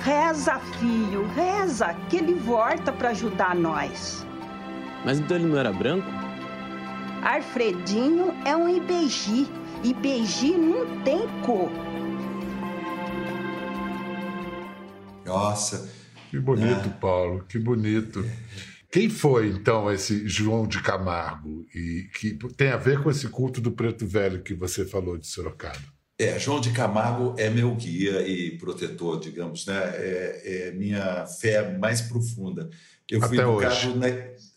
Reza, 0.00 0.58
filho, 0.78 1.26
reza, 1.34 1.94
que 2.08 2.16
ele 2.16 2.34
volta 2.34 2.90
para 2.90 3.10
ajudar 3.10 3.54
nós. 3.54 4.26
Mas 5.04 5.18
então 5.18 5.36
ele 5.36 5.46
não 5.46 5.58
era 5.58 5.70
branco? 5.72 6.08
Alfredinho 7.22 8.32
é 8.46 8.56
um 8.56 8.68
Ibeji. 8.68 9.46
Ibeji 9.84 10.52
não 10.52 11.02
tem 11.02 11.28
cor. 11.44 11.70
Nossa, 15.24 15.90
que 16.30 16.38
bonito, 16.38 16.88
é. 16.88 16.98
Paulo, 16.98 17.44
que 17.44 17.58
bonito. 17.58 18.24
Quem 18.90 19.08
foi, 19.08 19.48
então, 19.48 19.92
esse 19.92 20.26
João 20.26 20.66
de 20.66 20.82
Camargo? 20.82 21.66
E 21.74 22.08
que 22.18 22.36
tem 22.56 22.70
a 22.70 22.76
ver 22.76 23.02
com 23.02 23.10
esse 23.10 23.28
culto 23.28 23.60
do 23.60 23.70
preto 23.70 24.06
velho 24.06 24.42
que 24.42 24.54
você 24.54 24.84
falou 24.84 25.16
de 25.18 25.26
Sorocaba? 25.26 25.99
É, 26.20 26.38
João 26.38 26.60
de 26.60 26.70
Camargo 26.70 27.34
é 27.38 27.48
meu 27.48 27.74
guia 27.74 28.20
e 28.28 28.50
protetor, 28.58 29.18
digamos, 29.18 29.64
né? 29.64 29.74
É, 29.94 30.68
é 30.68 30.72
minha 30.72 31.26
fé 31.26 31.78
mais 31.78 32.02
profunda. 32.02 32.68
Eu 33.10 33.22
fui 33.22 33.38
até 33.38 33.48
educado 33.48 33.70
hoje. 33.70 33.96
Na, 33.96 34.06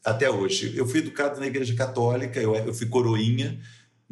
até 0.04 0.30
hoje. 0.30 0.74
Eu 0.76 0.86
fui 0.86 1.00
educado 1.00 1.40
na 1.40 1.48
Igreja 1.48 1.74
Católica, 1.74 2.38
eu, 2.42 2.54
eu 2.54 2.74
fui 2.74 2.88
coroinha, 2.88 3.58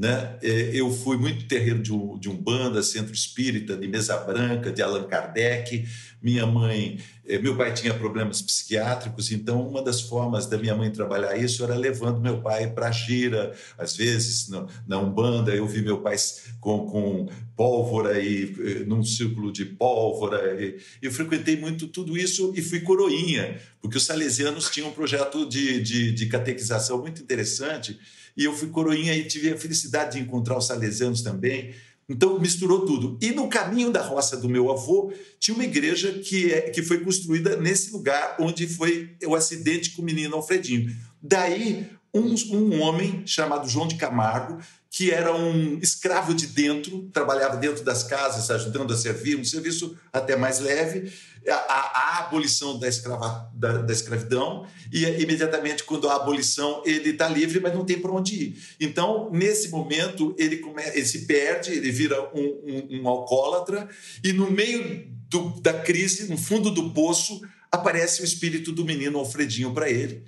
né? 0.02 0.36
É, 0.42 0.72
eu 0.74 0.92
fui 0.92 1.16
muito 1.16 1.46
terreiro 1.46 1.80
de, 1.80 1.94
um, 1.94 2.18
de 2.18 2.28
Umbanda, 2.28 2.82
Centro 2.82 3.14
Espírita, 3.14 3.78
de 3.78 3.88
Mesa 3.88 4.18
Branca, 4.18 4.72
de 4.72 4.82
Allan 4.82 5.04
Kardec. 5.04 5.88
Minha 6.20 6.48
mãe, 6.48 6.98
é, 7.24 7.38
meu 7.38 7.56
pai 7.56 7.72
tinha 7.72 7.94
problemas 7.94 8.42
psiquiátricos, 8.42 9.32
então 9.32 9.62
uma 9.68 9.80
das 9.84 10.02
formas 10.02 10.48
da 10.48 10.58
minha 10.58 10.76
mãe 10.76 10.90
trabalhar 10.90 11.38
isso 11.38 11.64
era 11.64 11.76
levando 11.76 12.20
meu 12.20 12.42
pai 12.42 12.72
para 12.72 12.88
a 12.88 12.92
gira. 12.92 13.54
Às 13.78 13.96
vezes, 13.96 14.50
no, 14.50 14.68
na 14.88 14.98
Umbanda, 14.98 15.54
eu 15.54 15.68
vi 15.68 15.84
meu 15.84 16.00
pai 16.00 16.16
com, 16.60 16.88
com 16.88 17.30
pólvora 17.56 18.20
e 18.20 18.56
eh, 18.60 18.84
num 18.84 19.04
círculo 19.04 19.52
de 19.52 19.66
pólvora. 19.66 20.60
E, 20.60 20.80
eu 21.00 21.12
frequentei 21.12 21.56
muito 21.58 21.88
tudo 21.88 22.18
isso 22.18 22.52
e 22.56 22.62
fui 22.64 22.80
coroinha, 22.80 23.60
porque 23.80 23.98
os 23.98 24.06
salesianos 24.08 24.68
tinham 24.72 24.90
um 24.90 24.94
projeto 24.94 25.48
de, 25.48 25.80
de, 25.80 26.12
de 26.12 26.26
catequização 26.26 27.00
muito 27.00 27.22
interessante 27.22 28.00
e 28.36 28.46
eu 28.46 28.54
fui 28.54 28.70
coroinha 28.70 29.16
e 29.16 29.28
tive 29.28 29.52
a 29.52 29.58
felicidade 29.58 30.18
de 30.18 30.24
encontrar 30.24 30.58
os 30.58 30.68
salesianos 30.68 31.22
também. 31.22 31.74
Então 32.10 32.40
misturou 32.40 32.86
tudo. 32.86 33.18
E 33.22 33.32
no 33.32 33.48
caminho 33.48 33.92
da 33.92 34.02
roça 34.02 34.36
do 34.36 34.50
meu 34.50 34.72
avô 34.72 35.14
tinha 35.40 35.56
uma 35.56 35.64
igreja 35.64 36.12
que, 36.14 36.52
é, 36.52 36.62
que 36.70 36.84
foi 36.84 37.00
construída 37.00 37.56
nesse 37.56 37.92
lugar 37.92 38.36
onde 38.40 38.68
foi 38.68 39.16
o 39.26 39.36
acidente 39.36 39.92
com 39.92 40.02
o 40.02 40.06
menino 40.06 40.36
Alfredinho. 40.36 40.94
Daí 41.22 41.88
um, 42.14 42.36
um 42.52 42.82
homem 42.82 43.24
chamado 43.26 43.70
João 43.70 43.88
de 43.88 43.96
Camargo 43.96 44.60
que 44.92 45.10
era 45.10 45.34
um 45.34 45.80
escravo 45.82 46.36
de 46.36 46.48
dentro, 46.48 47.10
trabalhava 47.14 47.56
dentro 47.56 47.82
das 47.82 48.04
casas, 48.04 48.52
ajudando 48.52 48.94
a 48.94 48.98
servir, 48.98 49.38
um 49.38 49.46
serviço 49.46 49.98
até 50.12 50.36
mais 50.36 50.60
leve, 50.60 51.14
a, 51.48 51.54
a, 51.54 52.20
abolição 52.20 52.78
da, 52.78 52.88
escrava, 52.88 53.50
da, 53.54 53.82
da, 53.82 53.94
escravidão, 53.94 54.68
e 54.92 55.06
imediatamente, 55.06 55.84
quando 55.84 56.10
a 56.10 56.16
abolição, 56.16 56.84
ele 56.86 57.12
está 57.12 57.28
livre, 57.28 57.60
mas 57.60 57.74
não 57.74 57.86
tem 57.86 58.00
para 58.00 58.12
onde 58.12 58.36
ir. 58.36 58.64
Então, 58.80 59.30
nesse 59.32 59.70
momento, 59.70 60.36
ele, 60.38 60.58
come, 60.58 60.84
ele 60.84 61.06
se 61.06 61.26
perde, 61.26 61.72
ele 61.72 61.92
vira 61.92 62.22
um, 62.34 62.42
um, 62.42 63.02
um 63.02 63.08
alcoólatra, 63.08 63.90
e 64.24 64.32
no 64.34 64.52
meio 64.52 65.08
do, 65.30 65.60
da 65.62 65.74
crise, 65.74 66.30
no 66.30 66.38
fundo 66.38 66.70
do 66.70 66.92
poço, 66.92 67.42
aparece 67.72 68.22
o 68.22 68.26
espírito 68.26 68.72
do 68.72 68.86
menino 68.86 69.18
Alfredinho 69.18 69.74
para 69.74 69.90
ele 69.90 70.24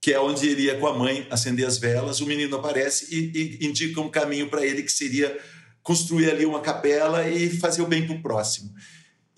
que 0.00 0.12
é 0.12 0.20
onde 0.20 0.48
ele 0.48 0.62
ia 0.62 0.78
com 0.78 0.86
a 0.86 0.96
mãe 0.96 1.26
acender 1.28 1.66
as 1.66 1.76
velas. 1.76 2.20
O 2.20 2.26
menino 2.26 2.56
aparece 2.56 3.14
e, 3.14 3.58
e 3.60 3.66
indica 3.66 4.00
um 4.00 4.08
caminho 4.08 4.48
para 4.48 4.64
ele 4.64 4.82
que 4.82 4.92
seria 4.92 5.36
construir 5.82 6.30
ali 6.30 6.44
uma 6.44 6.60
capela 6.60 7.28
e 7.28 7.50
fazer 7.50 7.82
o 7.82 7.86
bem 7.86 8.06
para 8.06 8.14
o 8.14 8.22
próximo. 8.22 8.72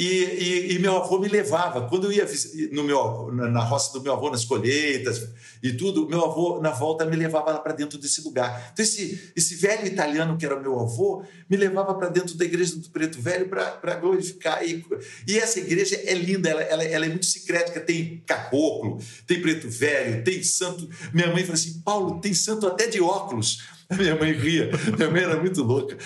E, 0.01 0.07
e, 0.07 0.73
e, 0.73 0.79
meu 0.79 0.97
avô 0.97 1.19
me 1.19 1.29
levava. 1.29 1.87
Quando 1.87 2.07
eu 2.07 2.13
ia 2.13 2.27
no 2.73 2.83
meu, 2.83 3.31
na 3.31 3.63
roça 3.63 3.93
do 3.93 4.03
meu 4.03 4.15
avô, 4.15 4.31
nas 4.31 4.47
colheitas 4.47 5.29
e 5.63 5.75
tudo, 5.75 6.09
meu 6.09 6.25
avô, 6.25 6.59
na 6.59 6.71
volta, 6.71 7.05
me 7.05 7.15
levava 7.15 7.51
lá 7.51 7.59
para 7.59 7.75
dentro 7.75 7.99
desse 7.99 8.23
lugar. 8.23 8.71
Então, 8.73 8.83
esse, 8.83 9.31
esse 9.37 9.57
velho 9.57 9.87
italiano 9.87 10.39
que 10.39 10.47
era 10.47 10.59
meu 10.59 10.81
avô, 10.81 11.23
me 11.51 11.55
levava 11.55 11.95
para 11.95 12.09
dentro 12.09 12.35
da 12.39 12.47
igreja 12.47 12.77
do 12.77 12.89
Preto 12.89 13.21
Velho 13.21 13.47
para 13.51 13.97
glorificar. 13.97 14.67
E, 14.67 14.83
e, 15.29 15.39
essa 15.39 15.61
igreja 15.61 16.01
é 16.03 16.15
linda, 16.15 16.49
ela, 16.49 16.63
ela, 16.63 16.83
ela, 16.83 17.05
é 17.05 17.09
muito 17.11 17.27
secreta. 17.27 17.79
Tem 17.79 18.23
caboclo, 18.25 19.03
tem 19.27 19.43
preto 19.43 19.69
velho, 19.69 20.25
tem 20.25 20.43
santo. 20.43 20.89
Minha 21.13 21.27
mãe 21.27 21.43
falou 21.43 21.57
assim: 21.57 21.83
Paulo, 21.85 22.23
tem 22.23 22.33
santo 22.33 22.67
até 22.67 22.87
de 22.87 23.03
óculos. 23.03 23.59
Minha 23.99 24.15
mãe 24.15 24.33
ria, 24.33 24.71
minha 24.97 25.11
mãe 25.11 25.23
era 25.25 25.41
muito 25.41 25.65
louca. 25.65 25.97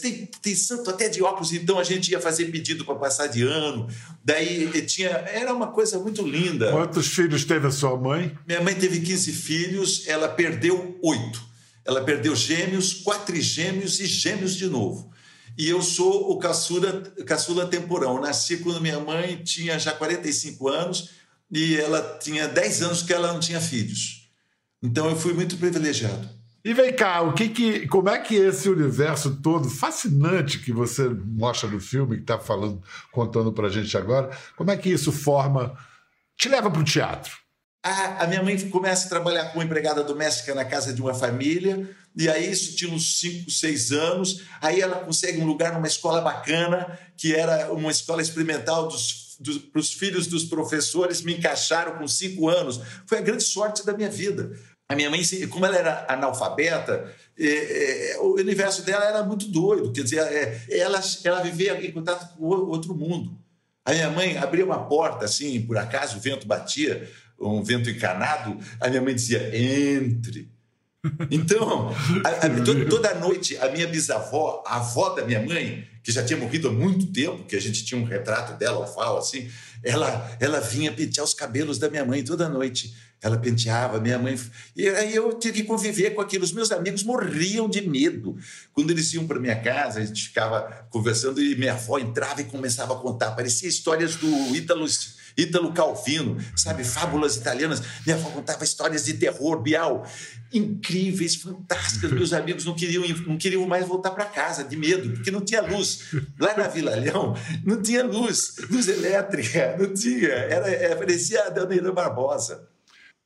Tem, 0.00 0.26
tem 0.40 0.54
santo 0.54 0.88
até 0.88 1.10
de 1.10 1.22
óculos, 1.22 1.52
então 1.52 1.78
a 1.78 1.84
gente 1.84 2.10
ia 2.10 2.18
fazer 2.18 2.46
pedido 2.46 2.86
para 2.86 2.94
passar 2.94 3.26
de 3.26 3.42
ano. 3.42 3.86
Daí 4.24 4.66
tinha. 4.86 5.10
Era 5.10 5.52
uma 5.52 5.66
coisa 5.66 5.98
muito 5.98 6.26
linda. 6.26 6.70
Quantos 6.70 7.08
filhos 7.08 7.44
teve 7.44 7.66
a 7.66 7.70
sua 7.70 7.98
mãe? 7.98 8.34
Minha 8.46 8.62
mãe 8.62 8.74
teve 8.74 8.98
15 9.00 9.32
filhos, 9.32 10.04
ela 10.06 10.26
perdeu 10.26 10.98
oito. 11.02 11.42
Ela 11.84 12.02
perdeu 12.02 12.34
gêmeos, 12.34 12.94
quatro 12.94 13.38
gêmeos 13.38 14.00
e 14.00 14.06
gêmeos 14.06 14.56
de 14.56 14.66
novo. 14.66 15.12
E 15.56 15.68
eu 15.68 15.82
sou 15.82 16.30
o 16.30 16.38
caçula, 16.38 17.02
caçula 17.26 17.66
temporão. 17.66 18.20
Nasci 18.20 18.56
quando 18.56 18.80
minha 18.80 18.98
mãe 18.98 19.36
tinha 19.44 19.78
já 19.78 19.92
45 19.92 20.66
anos 20.66 21.10
e 21.50 21.76
ela 21.76 22.18
tinha 22.22 22.48
10 22.48 22.82
anos 22.82 23.02
que 23.02 23.12
ela 23.12 23.32
não 23.32 23.38
tinha 23.38 23.60
filhos. 23.60 24.30
Então 24.82 25.10
eu 25.10 25.16
fui 25.16 25.34
muito 25.34 25.58
privilegiado. 25.58 26.28
E 26.64 26.72
vem 26.72 26.94
cá, 26.94 27.20
o 27.20 27.34
que 27.34 27.50
que, 27.50 27.86
como 27.88 28.08
é 28.08 28.18
que 28.18 28.36
esse 28.36 28.70
universo 28.70 29.36
todo 29.42 29.68
fascinante 29.68 30.58
que 30.58 30.72
você 30.72 31.06
mostra 31.10 31.68
no 31.68 31.78
filme, 31.78 32.16
que 32.16 32.22
está 32.22 32.38
falando, 32.38 32.82
contando 33.12 33.52
para 33.52 33.66
a 33.66 33.70
gente 33.70 33.94
agora, 33.98 34.34
como 34.56 34.70
é 34.70 34.76
que 34.78 34.88
isso 34.88 35.12
forma, 35.12 35.76
te 36.38 36.48
leva 36.48 36.70
para 36.70 36.80
o 36.80 36.84
teatro? 36.84 37.36
A, 37.84 38.24
a, 38.24 38.26
minha 38.26 38.42
mãe 38.42 38.58
começa 38.70 39.04
a 39.04 39.10
trabalhar 39.10 39.52
como 39.52 39.62
empregada 39.62 40.02
doméstica 40.02 40.54
na 40.54 40.64
casa 40.64 40.94
de 40.94 41.02
uma 41.02 41.12
família, 41.12 41.86
e 42.16 42.30
aí 42.30 42.50
isso 42.50 42.74
tinha 42.74 42.90
uns 42.90 43.20
5, 43.20 43.50
6 43.50 43.92
anos. 43.92 44.42
Aí 44.58 44.80
ela 44.80 45.00
consegue 45.04 45.42
um 45.42 45.46
lugar 45.46 45.74
numa 45.74 45.86
escola 45.86 46.22
bacana, 46.22 46.98
que 47.14 47.34
era 47.34 47.70
uma 47.74 47.90
escola 47.90 48.22
experimental 48.22 48.88
dos, 48.88 49.36
dos, 49.38 49.58
para 49.58 49.80
os 49.80 49.92
filhos 49.92 50.28
dos 50.28 50.44
professores, 50.44 51.20
me 51.20 51.34
encaixaram 51.34 51.98
com 51.98 52.08
5 52.08 52.48
anos. 52.48 52.80
Foi 53.06 53.18
a 53.18 53.20
grande 53.20 53.42
sorte 53.42 53.84
da 53.84 53.92
minha 53.92 54.08
vida 54.08 54.52
a 54.88 54.94
minha 54.94 55.10
mãe, 55.10 55.22
como 55.50 55.64
ela 55.64 55.76
era 55.76 56.06
analfabeta, 56.08 57.12
é, 57.38 58.12
é, 58.12 58.18
o 58.20 58.34
universo 58.34 58.82
dela 58.82 59.04
era 59.04 59.22
muito 59.22 59.48
doido. 59.48 59.92
Quer 59.92 60.02
dizer, 60.02 60.20
é, 60.20 60.78
ela, 60.78 61.00
ela 61.24 61.42
vivia 61.42 61.84
em 61.84 61.90
contato 61.90 62.36
com 62.36 62.44
outro 62.44 62.94
mundo. 62.94 63.36
A 63.84 63.92
minha 63.92 64.10
mãe 64.10 64.36
abria 64.38 64.64
uma 64.64 64.86
porta, 64.86 65.24
assim, 65.24 65.60
por 65.62 65.76
acaso 65.76 66.16
o 66.16 66.20
vento 66.20 66.46
batia, 66.46 67.10
um 67.38 67.62
vento 67.62 67.90
encanado, 67.90 68.58
a 68.80 68.88
minha 68.88 69.02
mãe 69.02 69.14
dizia, 69.14 69.50
entre. 69.56 70.53
Então, 71.30 71.94
a, 72.24 72.28
a, 72.28 72.50
to, 72.64 72.88
toda 72.88 73.14
noite, 73.14 73.56
a 73.58 73.68
minha 73.70 73.86
bisavó, 73.86 74.62
a 74.66 74.76
avó 74.76 75.10
da 75.10 75.24
minha 75.24 75.42
mãe, 75.42 75.86
que 76.02 76.10
já 76.10 76.24
tinha 76.24 76.38
morrido 76.38 76.68
há 76.68 76.72
muito 76.72 77.06
tempo, 77.06 77.44
que 77.44 77.56
a 77.56 77.60
gente 77.60 77.84
tinha 77.84 78.00
um 78.00 78.04
retrato 78.04 78.58
dela, 78.58 78.78
ao 78.78 78.92
fal, 78.92 79.18
assim, 79.18 79.48
ela, 79.82 80.36
ela 80.40 80.60
vinha 80.60 80.90
pentear 80.92 81.24
os 81.24 81.34
cabelos 81.34 81.78
da 81.78 81.90
minha 81.90 82.04
mãe 82.04 82.24
toda 82.24 82.48
noite. 82.48 82.94
Ela 83.22 83.38
penteava, 83.38 83.98
minha 84.00 84.18
mãe. 84.18 84.38
E 84.76 84.86
aí 84.86 85.14
eu 85.14 85.32
tive 85.38 85.62
que 85.62 85.66
conviver 85.66 86.10
com 86.10 86.20
aquilo. 86.20 86.44
Os 86.44 86.52
meus 86.52 86.70
amigos 86.70 87.02
morriam 87.02 87.68
de 87.68 87.80
medo. 87.80 88.36
Quando 88.74 88.90
eles 88.90 89.14
iam 89.14 89.26
para 89.26 89.40
minha 89.40 89.58
casa, 89.58 90.00
a 90.00 90.04
gente 90.04 90.24
ficava 90.24 90.86
conversando 90.90 91.42
e 91.42 91.56
minha 91.56 91.72
avó 91.72 91.98
entrava 91.98 92.42
e 92.42 92.44
começava 92.44 92.92
a 92.92 92.96
contar. 92.98 93.30
Parecia 93.30 93.66
histórias 93.66 94.16
do 94.16 94.28
Ítalo, 94.54 94.86
Ítalo 95.36 95.72
Calvino, 95.72 96.38
sabe? 96.56 96.84
Fábulas 96.84 97.36
italianas. 97.36 97.82
Minha 98.06 98.16
avó 98.16 98.30
contava 98.30 98.64
histórias 98.64 99.04
de 99.04 99.14
terror, 99.14 99.60
Bial. 99.60 100.06
Incríveis, 100.52 101.34
fantásticas. 101.34 102.12
Meus 102.12 102.32
amigos 102.32 102.64
não 102.64 102.74
queriam, 102.74 103.02
não 103.26 103.36
queriam 103.36 103.66
mais 103.66 103.86
voltar 103.86 104.10
para 104.10 104.24
casa, 104.24 104.62
de 104.62 104.76
medo, 104.76 105.10
porque 105.10 105.30
não 105.30 105.40
tinha 105.40 105.62
luz. 105.62 106.12
Lá 106.38 106.56
na 106.56 106.68
Vila 106.68 106.94
Leão, 106.94 107.34
não 107.64 107.82
tinha 107.82 108.04
luz, 108.04 108.54
luz 108.70 108.86
elétrica, 108.88 109.76
não 109.78 109.92
tinha. 109.92 110.28
Era, 110.28 110.68
é, 110.68 110.94
parecia 110.94 111.44
a 111.44 111.50
Dona 111.50 111.92
Barbosa. 111.92 112.73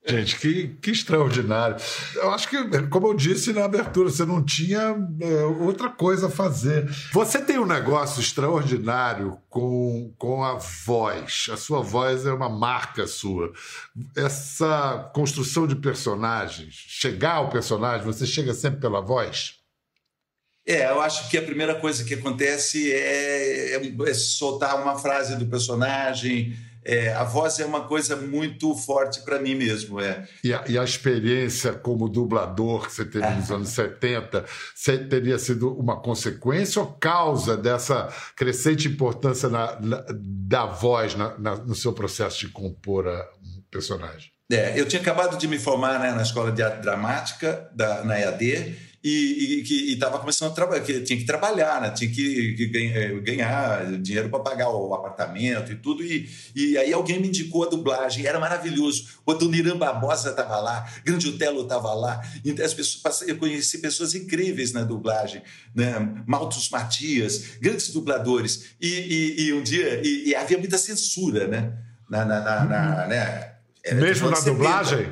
Gente, 0.08 0.36
que, 0.38 0.68
que 0.80 0.90
extraordinário. 0.90 1.76
Eu 2.14 2.30
acho 2.30 2.48
que, 2.48 2.56
como 2.88 3.08
eu 3.08 3.14
disse 3.14 3.52
na 3.52 3.64
abertura, 3.64 4.08
você 4.08 4.24
não 4.24 4.42
tinha 4.42 4.96
é, 5.20 5.44
outra 5.44 5.90
coisa 5.90 6.28
a 6.28 6.30
fazer. 6.30 6.88
Você 7.12 7.40
tem 7.40 7.58
um 7.58 7.66
negócio 7.66 8.20
extraordinário 8.20 9.38
com, 9.50 10.14
com 10.16 10.42
a 10.42 10.54
voz. 10.54 11.48
A 11.52 11.58
sua 11.58 11.82
voz 11.82 12.24
é 12.24 12.32
uma 12.32 12.48
marca 12.48 13.06
sua. 13.06 13.52
Essa 14.16 15.10
construção 15.14 15.66
de 15.66 15.76
personagens, 15.76 16.74
chegar 16.74 17.34
ao 17.34 17.50
personagem, 17.50 18.06
você 18.06 18.24
chega 18.24 18.54
sempre 18.54 18.80
pela 18.80 19.02
voz? 19.02 19.56
É, 20.66 20.86
eu 20.90 21.00
acho 21.00 21.28
que 21.30 21.36
a 21.36 21.42
primeira 21.42 21.74
coisa 21.74 22.04
que 22.04 22.14
acontece 22.14 22.92
é, 22.92 23.74
é, 23.74 23.94
é 24.06 24.14
soltar 24.14 24.80
uma 24.80 24.98
frase 24.98 25.36
do 25.36 25.46
personagem 25.46 26.56
é, 26.88 27.12
a 27.12 27.22
voz 27.22 27.60
é 27.60 27.66
uma 27.66 27.82
coisa 27.82 28.16
muito 28.16 28.74
forte 28.74 29.20
para 29.20 29.38
mim 29.38 29.54
mesmo. 29.54 30.00
É. 30.00 30.26
E 30.42 30.54
a, 30.54 30.64
e, 30.66 30.78
a, 30.78 30.82
experiência 30.82 31.74
como 31.74 32.08
dublador 32.08 32.86
que 32.86 32.94
você 32.94 33.04
teve 33.04 33.26
é. 33.26 33.34
nos 33.34 33.50
anos 33.50 33.68
70, 33.68 34.46
você 34.74 34.96
teria 34.96 35.38
sido 35.38 35.70
uma 35.78 36.00
consequência 36.00 36.80
ou 36.80 36.94
causa 36.94 37.58
dessa 37.58 38.08
crescente 38.34 38.88
importância 38.88 39.50
na, 39.50 39.78
na, 39.78 40.04
da 40.10 40.64
voz 40.64 41.14
na, 41.14 41.36
no 41.36 41.74
seu 41.74 41.92
processo 41.92 42.40
de 42.40 42.48
compor 42.48 43.06
um 43.06 43.62
personagem? 43.70 44.32
É, 44.50 44.80
eu 44.80 44.88
tinha 44.88 45.02
acabado 45.02 45.36
de 45.36 45.46
me 45.46 45.58
formar 45.58 46.00
né, 46.00 46.12
na 46.12 46.22
escola 46.22 46.50
de 46.50 46.62
arte 46.62 46.80
dramática, 46.80 47.68
da, 47.74 48.02
na 48.02 48.18
EAD, 48.18 48.74
e 49.02 49.92
estava 49.92 50.18
começando 50.18 50.50
a 50.50 50.54
trabalhar, 50.54 50.82
tinha 50.82 51.18
que 51.18 51.24
trabalhar, 51.24 51.80
né? 51.80 51.90
tinha 51.90 52.10
que, 52.10 52.54
que 52.54 52.66
ganhar, 52.66 53.20
ganhar 53.20 53.98
dinheiro 54.00 54.28
para 54.28 54.40
pagar 54.40 54.70
o 54.70 54.92
apartamento 54.92 55.70
e 55.70 55.76
tudo. 55.76 56.02
E, 56.02 56.28
e 56.54 56.76
aí 56.76 56.92
alguém 56.92 57.20
me 57.20 57.28
indicou 57.28 57.64
a 57.64 57.68
dublagem, 57.68 58.26
era 58.26 58.40
maravilhoso. 58.40 59.06
O 59.24 59.30
Adoniran 59.30 59.76
Barbosa 59.76 60.30
estava 60.30 60.58
lá, 60.58 60.90
Grande 61.04 61.28
Otelo 61.28 61.62
estava 61.62 61.94
lá. 61.94 62.20
Então, 62.44 62.64
as 62.64 62.74
pessoas, 62.74 63.22
eu 63.22 63.36
conheci 63.36 63.78
pessoas 63.78 64.14
incríveis 64.14 64.72
na 64.72 64.82
dublagem, 64.82 65.42
né? 65.74 65.94
Maltos 66.26 66.68
Matias, 66.68 67.56
grandes 67.60 67.90
dubladores. 67.90 68.70
E, 68.80 68.88
e, 68.88 69.46
e 69.46 69.52
um 69.52 69.62
dia, 69.62 70.02
e, 70.04 70.34
havia 70.34 70.58
muita 70.58 70.76
censura, 70.76 71.46
né? 71.46 71.72
Na, 72.10 72.24
na, 72.24 72.40
na, 72.40 72.64
na 72.64 73.06
né? 73.06 73.52
Mesmo 73.94 74.28
na 74.28 74.40
dublagem? 74.40 75.06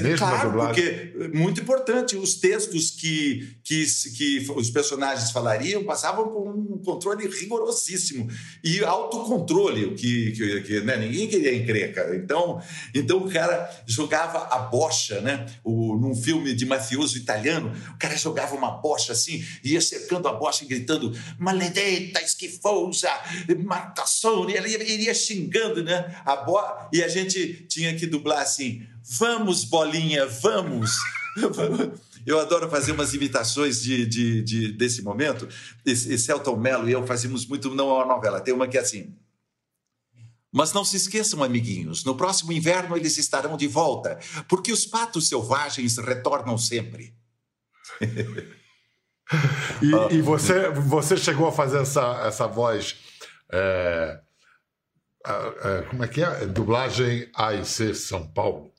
Mesmo 0.00 0.16
claro, 0.16 0.52
porque 0.52 1.12
muito 1.34 1.60
importante, 1.60 2.16
os 2.16 2.36
textos 2.36 2.90
que, 2.90 3.54
que, 3.62 3.84
que 4.16 4.50
os 4.56 4.70
personagens 4.70 5.30
falariam 5.30 5.84
passavam 5.84 6.26
por 6.26 6.48
um 6.48 6.78
controle 6.82 7.28
rigorosíssimo 7.28 8.26
e 8.64 8.82
autocontrole, 8.82 9.84
o 9.84 9.94
que, 9.94 10.32
que, 10.32 10.60
que 10.62 10.80
né, 10.80 10.96
ninguém 10.96 11.28
queria 11.28 11.54
encrenca. 11.54 12.16
Então, 12.16 12.62
então 12.94 13.18
o 13.18 13.30
cara 13.30 13.70
jogava 13.86 14.48
a 14.50 14.58
bocha, 14.58 15.20
né? 15.20 15.44
O, 15.62 15.96
num 15.96 16.16
filme 16.16 16.54
de 16.54 16.64
mafioso 16.64 17.18
italiano, 17.18 17.70
o 17.94 17.98
cara 17.98 18.16
jogava 18.16 18.54
uma 18.54 18.70
bocha 18.70 19.12
assim, 19.12 19.44
ia 19.62 19.82
cercando 19.82 20.26
a 20.28 20.32
bocha 20.32 20.64
e 20.64 20.66
gritando 20.66 21.12
maledetta, 21.38 22.22
esquifosa, 22.22 23.10
marcação, 23.66 24.48
e 24.48 24.54
ele 24.54 24.70
iria 24.70 25.12
xingando, 25.12 25.84
né? 25.84 26.22
A 26.24 26.36
bo... 26.36 26.58
E 26.90 27.04
a 27.04 27.08
gente 27.08 27.66
tinha 27.68 27.94
que 27.94 28.06
dublar 28.06 28.40
assim 28.40 28.82
Vamos, 29.18 29.64
bolinha, 29.64 30.26
vamos! 30.26 30.92
Eu 32.26 32.40
adoro 32.40 32.70
fazer 32.70 32.92
umas 32.92 33.12
imitações 33.12 33.82
de, 33.82 34.06
de, 34.06 34.42
de 34.42 34.72
desse 34.72 35.02
momento. 35.02 35.46
Esse, 35.84 36.16
Celton 36.18 36.56
Mello 36.56 36.88
e 36.88 36.92
eu 36.92 37.06
fazíamos 37.06 37.44
muito, 37.44 37.74
não 37.74 37.90
é 37.90 37.92
uma 38.02 38.14
novela, 38.14 38.40
tem 38.40 38.54
uma 38.54 38.66
que 38.66 38.78
é 38.78 38.80
assim. 38.80 39.14
Mas 40.50 40.72
não 40.72 40.86
se 40.86 40.96
esqueçam, 40.96 41.42
amiguinhos, 41.42 42.02
no 42.02 42.16
próximo 42.16 42.50
inverno 42.50 42.96
eles 42.96 43.18
estarão 43.18 43.58
de 43.58 43.68
volta, 43.68 44.18
porque 44.48 44.72
os 44.72 44.86
patos 44.86 45.28
selvagens 45.28 45.98
retornam 45.98 46.56
sempre. 46.56 47.14
e, 49.82 50.14
e 50.14 50.22
você, 50.22 50.70
você 50.70 51.18
chegou 51.18 51.48
a 51.48 51.52
fazer 51.52 51.82
essa, 51.82 52.22
essa 52.26 52.46
voz. 52.46 52.96
É, 53.52 54.20
é, 55.26 55.82
como 55.90 56.04
é 56.04 56.08
que 56.08 56.22
é? 56.22 56.46
Dublagem 56.46 57.30
AIC 57.34 57.94
São 57.94 58.26
Paulo. 58.26 58.73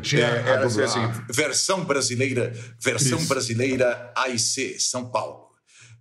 Tinha 0.00 0.26
é, 0.26 0.48
era 0.48 0.66
assim, 0.66 1.10
versão 1.30 1.84
brasileira, 1.84 2.52
versão 2.80 3.18
Isso. 3.18 3.28
brasileira 3.28 4.12
AIC, 4.16 4.78
São 4.80 5.10
Paulo. 5.10 5.50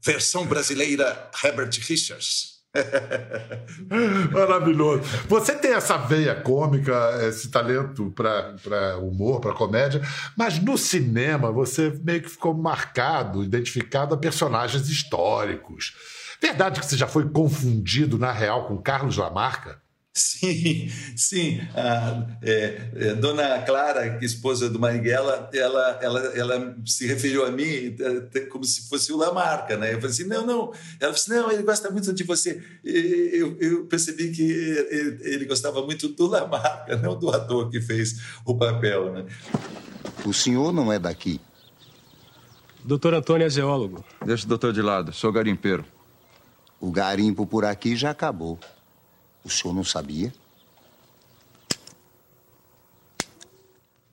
Versão 0.03 0.45
brasileira 0.45 1.29
Herbert 1.43 1.71
Richards. 1.87 2.51
Maravilhoso. 4.31 5.03
Você 5.27 5.53
tem 5.55 5.73
essa 5.73 5.97
veia 5.97 6.33
cômica, 6.33 7.19
esse 7.27 7.49
talento 7.49 8.11
para 8.11 8.97
humor, 8.97 9.41
para 9.41 9.53
comédia, 9.53 10.01
mas 10.37 10.57
no 10.59 10.77
cinema 10.77 11.51
você 11.51 11.89
meio 12.03 12.21
que 12.21 12.29
ficou 12.29 12.53
marcado, 12.53 13.43
identificado 13.43 14.15
a 14.15 14.17
personagens 14.17 14.87
históricos. 14.89 15.93
Verdade 16.41 16.79
que 16.79 16.85
você 16.85 16.97
já 16.97 17.07
foi 17.07 17.29
confundido, 17.29 18.17
na 18.17 18.31
real, 18.31 18.67
com 18.67 18.81
Carlos 18.81 19.17
Lamarca? 19.17 19.80
Sim, 20.13 20.89
sim. 21.15 21.61
A, 21.73 22.27
é, 22.41 22.89
é, 22.95 23.15
Dona 23.15 23.61
Clara, 23.61 24.19
esposa 24.21 24.69
do 24.69 24.77
Marighella, 24.77 25.49
ela, 25.53 25.99
ela, 26.01 26.19
ela 26.35 26.77
se 26.85 27.07
referiu 27.07 27.45
a 27.45 27.51
mim 27.51 27.95
é, 28.33 28.39
como 28.41 28.65
se 28.65 28.89
fosse 28.89 29.13
o 29.13 29.17
Lamarca, 29.17 29.77
né? 29.77 29.93
Eu 29.93 30.01
falei 30.01 30.09
assim, 30.09 30.25
não, 30.25 30.45
não. 30.45 30.73
Ela 30.99 31.13
disse, 31.13 31.29
não, 31.29 31.49
ele 31.49 31.63
gosta 31.63 31.89
muito 31.89 32.11
de 32.11 32.23
você. 32.25 32.61
E 32.83 33.29
eu, 33.33 33.57
eu 33.61 33.85
percebi 33.85 34.31
que 34.31 34.43
ele, 34.43 35.17
ele, 35.21 35.45
gostava 35.45 35.81
muito 35.85 36.09
do 36.09 36.27
Lamarca, 36.27 36.97
não 36.97 37.17
do 37.17 37.29
ator 37.29 37.69
que 37.69 37.79
fez 37.79 38.19
o 38.45 38.53
papel, 38.55 39.13
né? 39.13 39.25
O 40.25 40.33
senhor 40.33 40.73
não 40.73 40.91
é 40.91 40.99
daqui? 40.99 41.39
Doutor 42.83 43.13
Antônio 43.13 43.47
é 43.47 43.49
geólogo. 43.49 44.03
Deixa 44.25 44.45
o 44.45 44.49
doutor 44.49 44.73
de 44.73 44.81
lado, 44.81 45.13
sou 45.13 45.31
garimpeiro. 45.31 45.85
O 46.81 46.91
garimpo 46.91 47.45
por 47.45 47.63
aqui 47.63 47.95
já 47.95 48.09
acabou. 48.09 48.59
O 49.43 49.49
senhor 49.49 49.73
não 49.73 49.83
sabia? 49.83 50.33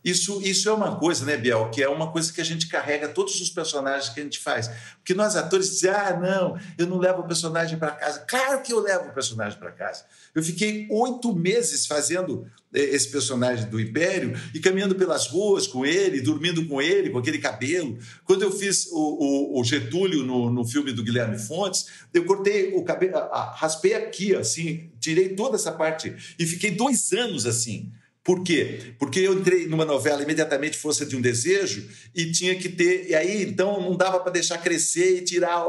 Isso, 0.08 0.40
isso 0.42 0.68
é 0.68 0.72
uma 0.72 0.96
coisa, 0.96 1.24
né, 1.26 1.36
Biel, 1.36 1.70
que 1.70 1.82
é 1.82 1.88
uma 1.88 2.10
coisa 2.10 2.32
que 2.32 2.40
a 2.40 2.44
gente 2.44 2.66
carrega 2.66 3.08
todos 3.08 3.38
os 3.40 3.50
personagens 3.50 4.08
que 4.08 4.20
a 4.20 4.22
gente 4.22 4.38
faz. 4.38 4.70
Porque 4.96 5.12
nós 5.12 5.36
atores 5.36 5.68
dizem, 5.68 5.90
ah, 5.90 6.18
não, 6.18 6.58
eu 6.78 6.86
não 6.86 6.98
levo 6.98 7.20
o 7.20 7.26
personagem 7.26 7.78
para 7.78 7.90
casa. 7.90 8.20
Claro 8.20 8.62
que 8.62 8.72
eu 8.72 8.80
levo 8.80 9.10
o 9.10 9.12
personagem 9.12 9.58
para 9.58 9.70
casa. 9.70 10.04
Eu 10.34 10.42
fiquei 10.42 10.86
oito 10.90 11.34
meses 11.34 11.86
fazendo 11.86 12.46
eh, 12.72 12.80
esse 12.80 13.08
personagem 13.08 13.68
do 13.68 13.78
Império 13.78 14.34
e 14.54 14.60
caminhando 14.60 14.94
pelas 14.94 15.26
ruas 15.26 15.66
com 15.66 15.84
ele, 15.84 16.22
dormindo 16.22 16.66
com 16.66 16.80
ele, 16.80 17.10
com 17.10 17.18
aquele 17.18 17.38
cabelo. 17.38 17.98
Quando 18.24 18.42
eu 18.42 18.50
fiz 18.50 18.86
o, 18.90 18.96
o, 18.96 19.60
o 19.60 19.64
Getúlio 19.64 20.24
no, 20.24 20.50
no 20.50 20.64
filme 20.64 20.92
do 20.92 21.02
Guilherme 21.02 21.38
Fontes, 21.38 21.86
eu 22.14 22.24
cortei 22.24 22.72
o 22.74 22.82
cabelo, 22.82 23.28
raspei 23.54 23.94
aqui, 23.94 24.34
assim, 24.34 24.90
tirei 24.98 25.30
toda 25.30 25.56
essa 25.56 25.72
parte 25.72 26.14
e 26.38 26.46
fiquei 26.46 26.70
dois 26.70 27.12
anos 27.12 27.44
assim. 27.44 27.92
Por 28.28 28.42
quê? 28.42 28.94
Porque 28.98 29.20
eu 29.20 29.32
entrei 29.32 29.66
numa 29.66 29.86
novela 29.86 30.22
imediatamente 30.22 30.76
Força 30.76 31.06
de 31.06 31.16
um 31.16 31.20
Desejo 31.22 31.88
e 32.14 32.30
tinha 32.30 32.54
que 32.56 32.68
ter. 32.68 33.08
E 33.08 33.14
aí, 33.14 33.42
então, 33.42 33.80
não 33.80 33.96
dava 33.96 34.20
para 34.20 34.30
deixar 34.30 34.58
crescer 34.58 35.16
e 35.16 35.24
tirar. 35.24 35.64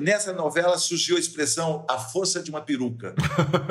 Nessa 0.00 0.32
novela 0.32 0.76
surgiu 0.76 1.16
a 1.16 1.20
expressão 1.20 1.86
a 1.88 1.96
força 1.96 2.42
de 2.42 2.50
uma 2.50 2.60
peruca. 2.60 3.14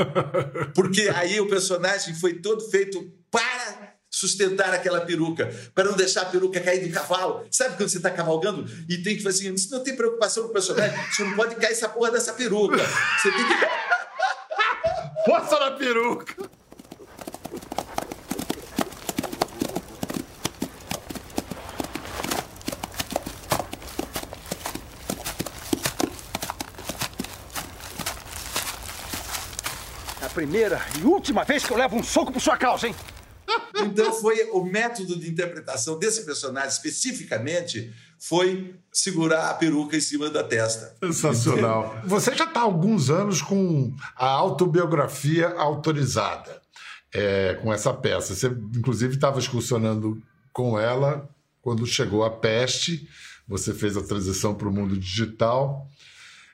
Porque 0.74 1.12
aí 1.16 1.38
o 1.42 1.50
personagem 1.50 2.16
foi 2.16 2.36
todo 2.36 2.70
feito 2.70 3.12
para 3.30 3.98
sustentar 4.10 4.74
aquela 4.74 5.02
peruca, 5.02 5.54
para 5.76 5.90
não 5.90 5.98
deixar 5.98 6.22
a 6.22 6.26
peruca 6.28 6.62
cair 6.62 6.88
do 6.88 6.94
cavalo. 6.94 7.46
Sabe 7.52 7.76
quando 7.76 7.90
você 7.90 7.98
está 7.98 8.10
cavalgando 8.10 8.72
e 8.88 9.00
tem 9.00 9.18
que 9.18 9.22
fazer 9.22 9.50
assim, 9.50 9.70
não 9.70 9.84
tem 9.84 9.98
preocupação 9.98 10.44
com 10.44 10.50
o 10.52 10.54
personagem, 10.54 10.98
você 11.12 11.26
não 11.26 11.36
pode 11.36 11.56
cair 11.56 11.74
essa 11.74 11.90
porra 11.90 12.12
dessa 12.12 12.32
peruca. 12.32 12.78
Você 13.22 13.32
tem 13.34 13.46
que. 13.46 13.54
Força 15.30 15.60
na 15.60 15.72
peruca! 15.72 16.57
Primeira 30.38 30.80
e 31.02 31.04
última 31.04 31.44
vez 31.44 31.66
que 31.66 31.74
eu 31.74 31.78
levo 31.78 31.96
um 31.96 32.04
soco 32.04 32.32
por 32.32 32.40
sua 32.40 32.56
causa, 32.56 32.88
hein? 32.88 32.96
Então 33.84 34.14
foi 34.14 34.48
o 34.52 34.64
método 34.64 35.18
de 35.18 35.28
interpretação 35.28 35.98
desse 35.98 36.24
personagem 36.26 36.70
especificamente 36.70 37.92
foi 38.20 38.76
segurar 38.92 39.50
a 39.50 39.56
peruca 39.56 39.98
em 39.98 40.00
cima 40.00 40.30
da 40.30 40.44
testa. 40.44 40.96
Sensacional. 41.02 42.00
Você 42.06 42.36
já 42.36 42.44
está 42.44 42.60
há 42.60 42.64
alguns 42.64 43.10
anos 43.10 43.42
com 43.42 43.96
a 44.16 44.28
autobiografia 44.28 45.48
autorizada, 45.58 46.62
é, 47.12 47.56
com 47.56 47.74
essa 47.74 47.92
peça. 47.92 48.36
Você, 48.36 48.48
inclusive, 48.76 49.16
estava 49.16 49.40
excursionando 49.40 50.22
com 50.54 50.80
ela 50.80 51.28
quando 51.64 51.84
chegou 51.88 52.24
a 52.24 52.30
peste. 52.30 53.10
Você 53.48 53.74
fez 53.74 53.98
a 53.98 54.04
transição 54.04 54.54
para 54.54 54.68
o 54.68 54.72
mundo 54.72 54.96
digital. 54.98 55.88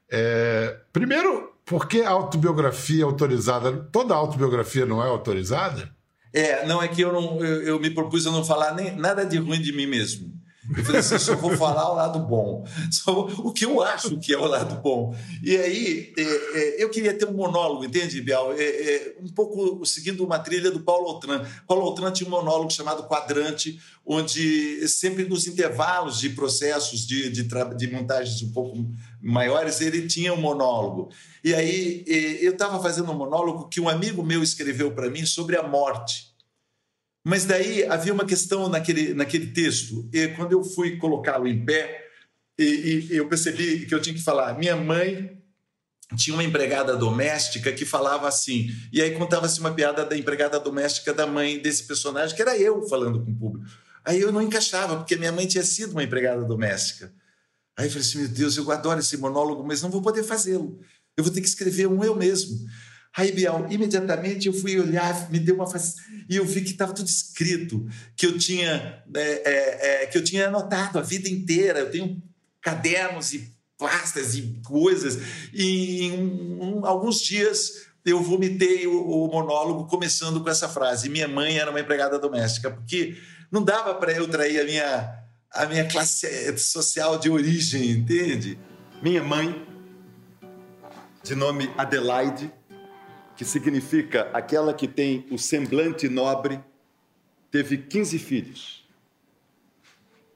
É, 0.09 0.79
primeiro, 0.93 1.42
por 1.65 1.87
que 1.87 2.01
autobiografia 2.01 3.05
autorizada? 3.05 3.71
Toda 3.91 4.13
autobiografia 4.13 4.85
não 4.85 5.03
é 5.03 5.07
autorizada? 5.07 5.93
É, 6.33 6.65
não 6.65 6.81
é 6.81 6.87
que 6.87 7.01
eu 7.01 7.13
não 7.13 7.39
eu, 7.43 7.61
eu 7.61 7.79
me 7.79 7.89
propus 7.89 8.25
a 8.25 8.31
não 8.31 8.43
falar 8.43 8.73
nem 8.73 8.95
nada 8.95 9.25
de 9.25 9.37
ruim 9.37 9.61
de 9.61 9.71
mim 9.71 9.85
mesmo. 9.85 10.33
Eu 10.69 10.83
falei 10.85 10.99
assim, 11.01 11.19
só 11.19 11.35
vou 11.35 11.57
falar 11.57 11.91
o 11.91 11.95
lado 11.95 12.19
bom, 12.19 12.65
só 12.89 13.25
o 13.25 13.51
que 13.51 13.65
eu 13.65 13.81
acho 13.81 14.17
que 14.17 14.33
é 14.33 14.37
o 14.37 14.45
lado 14.45 14.81
bom. 14.81 15.13
E 15.43 15.57
aí, 15.57 16.13
é, 16.17 16.21
é, 16.21 16.83
eu 16.83 16.89
queria 16.89 17.13
ter 17.13 17.27
um 17.27 17.33
monólogo, 17.33 17.83
entende, 17.83 18.21
Bial? 18.21 18.53
É, 18.53 18.63
é, 18.63 19.15
um 19.21 19.27
pouco 19.27 19.85
seguindo 19.85 20.23
uma 20.23 20.39
trilha 20.39 20.71
do 20.71 20.79
Paulo 20.79 21.09
Altran. 21.09 21.45
Paulo 21.67 21.83
Altran 21.83 22.11
tinha 22.11 22.27
um 22.27 22.31
monólogo 22.31 22.71
chamado 22.71 23.03
Quadrante, 23.03 23.77
onde 24.05 24.87
sempre 24.87 25.25
nos 25.25 25.47
intervalos 25.47 26.19
de 26.19 26.29
processos 26.29 27.05
de, 27.05 27.29
de, 27.29 27.43
de 27.43 27.87
montagens 27.91 28.41
um 28.41 28.51
pouco 28.53 28.77
maiores, 29.21 29.81
ele 29.81 30.07
tinha 30.07 30.33
um 30.33 30.39
monólogo. 30.39 31.09
E 31.43 31.53
aí, 31.53 32.05
é, 32.07 32.45
eu 32.45 32.53
estava 32.53 32.81
fazendo 32.81 33.11
um 33.11 33.17
monólogo 33.17 33.67
que 33.67 33.81
um 33.81 33.89
amigo 33.89 34.23
meu 34.23 34.41
escreveu 34.41 34.91
para 34.91 35.09
mim 35.09 35.25
sobre 35.25 35.57
a 35.57 35.63
morte. 35.63 36.32
Mas 37.23 37.45
daí 37.45 37.85
havia 37.85 38.13
uma 38.13 38.25
questão 38.25 38.67
naquele, 38.67 39.13
naquele 39.13 39.47
texto, 39.47 40.09
e 40.11 40.27
quando 40.29 40.51
eu 40.51 40.63
fui 40.63 40.97
colocá-lo 40.97 41.47
em 41.47 41.63
pé, 41.63 42.03
e, 42.59 43.07
e, 43.11 43.15
eu 43.15 43.27
percebi 43.27 43.85
que 43.85 43.95
eu 43.95 44.01
tinha 44.01 44.13
que 44.13 44.21
falar: 44.21 44.57
minha 44.57 44.75
mãe 44.75 45.41
tinha 46.17 46.33
uma 46.35 46.43
empregada 46.43 46.95
doméstica 46.95 47.71
que 47.71 47.85
falava 47.85 48.27
assim, 48.27 48.69
e 48.91 49.01
aí 49.01 49.11
contava-se 49.11 49.59
uma 49.59 49.73
piada 49.73 50.05
da 50.05 50.17
empregada 50.17 50.59
doméstica 50.59 51.13
da 51.13 51.25
mãe 51.25 51.59
desse 51.59 51.83
personagem, 51.85 52.35
que 52.35 52.41
era 52.41 52.57
eu 52.57 52.87
falando 52.87 53.23
com 53.23 53.31
o 53.31 53.35
público. 53.35 53.65
Aí 54.05 54.19
eu 54.19 54.31
não 54.31 54.41
encaixava, 54.41 54.97
porque 54.97 55.15
minha 55.15 55.31
mãe 55.31 55.47
tinha 55.47 55.63
sido 55.63 55.93
uma 55.93 56.03
empregada 56.03 56.43
doméstica. 56.43 57.11
Aí 57.77 57.87
eu 57.87 57.89
falei 57.89 58.05
assim: 58.05 58.19
meu 58.19 58.27
Deus, 58.27 58.57
eu 58.57 58.69
adoro 58.69 58.99
esse 58.99 59.17
monólogo, 59.17 59.63
mas 59.65 59.81
não 59.81 59.89
vou 59.89 60.01
poder 60.01 60.23
fazê-lo. 60.23 60.79
Eu 61.15 61.23
vou 61.23 61.33
ter 61.33 61.41
que 61.41 61.47
escrever 61.47 61.87
um 61.87 62.03
eu 62.03 62.15
mesmo. 62.15 62.67
Aí, 63.15 63.31
Bial, 63.31 63.67
imediatamente 63.69 64.47
eu 64.47 64.53
fui 64.53 64.79
olhar, 64.79 65.29
me 65.29 65.39
deu 65.39 65.55
uma 65.55 65.65
e 66.27 66.35
eu 66.35 66.45
vi 66.45 66.61
que 66.61 66.71
estava 66.71 66.93
tudo 66.93 67.07
escrito, 67.07 67.87
que 68.15 68.25
eu 68.25 68.37
tinha 68.39 69.03
é, 69.15 69.21
é, 69.21 70.03
é, 70.03 70.05
que 70.07 70.17
eu 70.17 70.23
tinha 70.23 70.47
anotado 70.47 70.97
a 70.97 71.01
vida 71.01 71.29
inteira. 71.29 71.79
Eu 71.79 71.91
tenho 71.91 72.23
cadernos 72.59 73.33
e 73.33 73.53
pastas 73.77 74.35
e 74.35 74.59
coisas. 74.63 75.19
E 75.53 76.05
em 76.05 76.11
um, 76.11 76.79
um, 76.79 76.85
alguns 76.85 77.21
dias 77.21 77.85
eu 78.03 78.21
vomitei 78.21 78.87
o, 78.87 79.07
o, 79.07 79.27
monólogo 79.31 79.85
começando 79.85 80.41
com 80.41 80.49
essa 80.49 80.67
frase: 80.67 81.07
minha 81.07 81.27
mãe 81.27 81.57
era 81.59 81.69
uma 81.69 81.79
empregada 81.79 82.17
doméstica, 82.17 82.71
porque 82.71 83.15
não 83.51 83.63
dava 83.63 83.93
para 83.93 84.11
eu 84.11 84.27
trair 84.27 84.59
a 84.59 84.63
minha 84.63 85.19
a 85.51 85.67
minha 85.67 85.85
classe 85.87 86.57
social 86.57 87.19
de 87.19 87.29
origem, 87.29 87.91
entende? 87.91 88.57
Minha 89.03 89.23
mãe, 89.23 89.63
de 91.23 91.35
nome 91.35 91.69
Adelaide 91.77 92.51
que 93.35 93.45
significa 93.45 94.29
aquela 94.33 94.73
que 94.73 94.87
tem 94.87 95.25
o 95.31 95.37
semblante 95.37 96.07
nobre, 96.07 96.59
teve 97.51 97.77
15 97.77 98.19
filhos. 98.19 98.87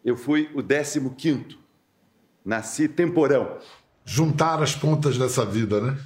Eu 0.04 0.16
fui 0.16 0.50
o 0.54 0.64
15 0.64 1.10
quinto. 1.18 1.58
Nasci 2.46 2.88
temporão. 2.88 3.58
Juntar 4.06 4.64
as 4.64 4.74
pontas 4.74 5.18
dessa 5.18 5.46
vida, 5.46 5.82
né? 5.82 5.98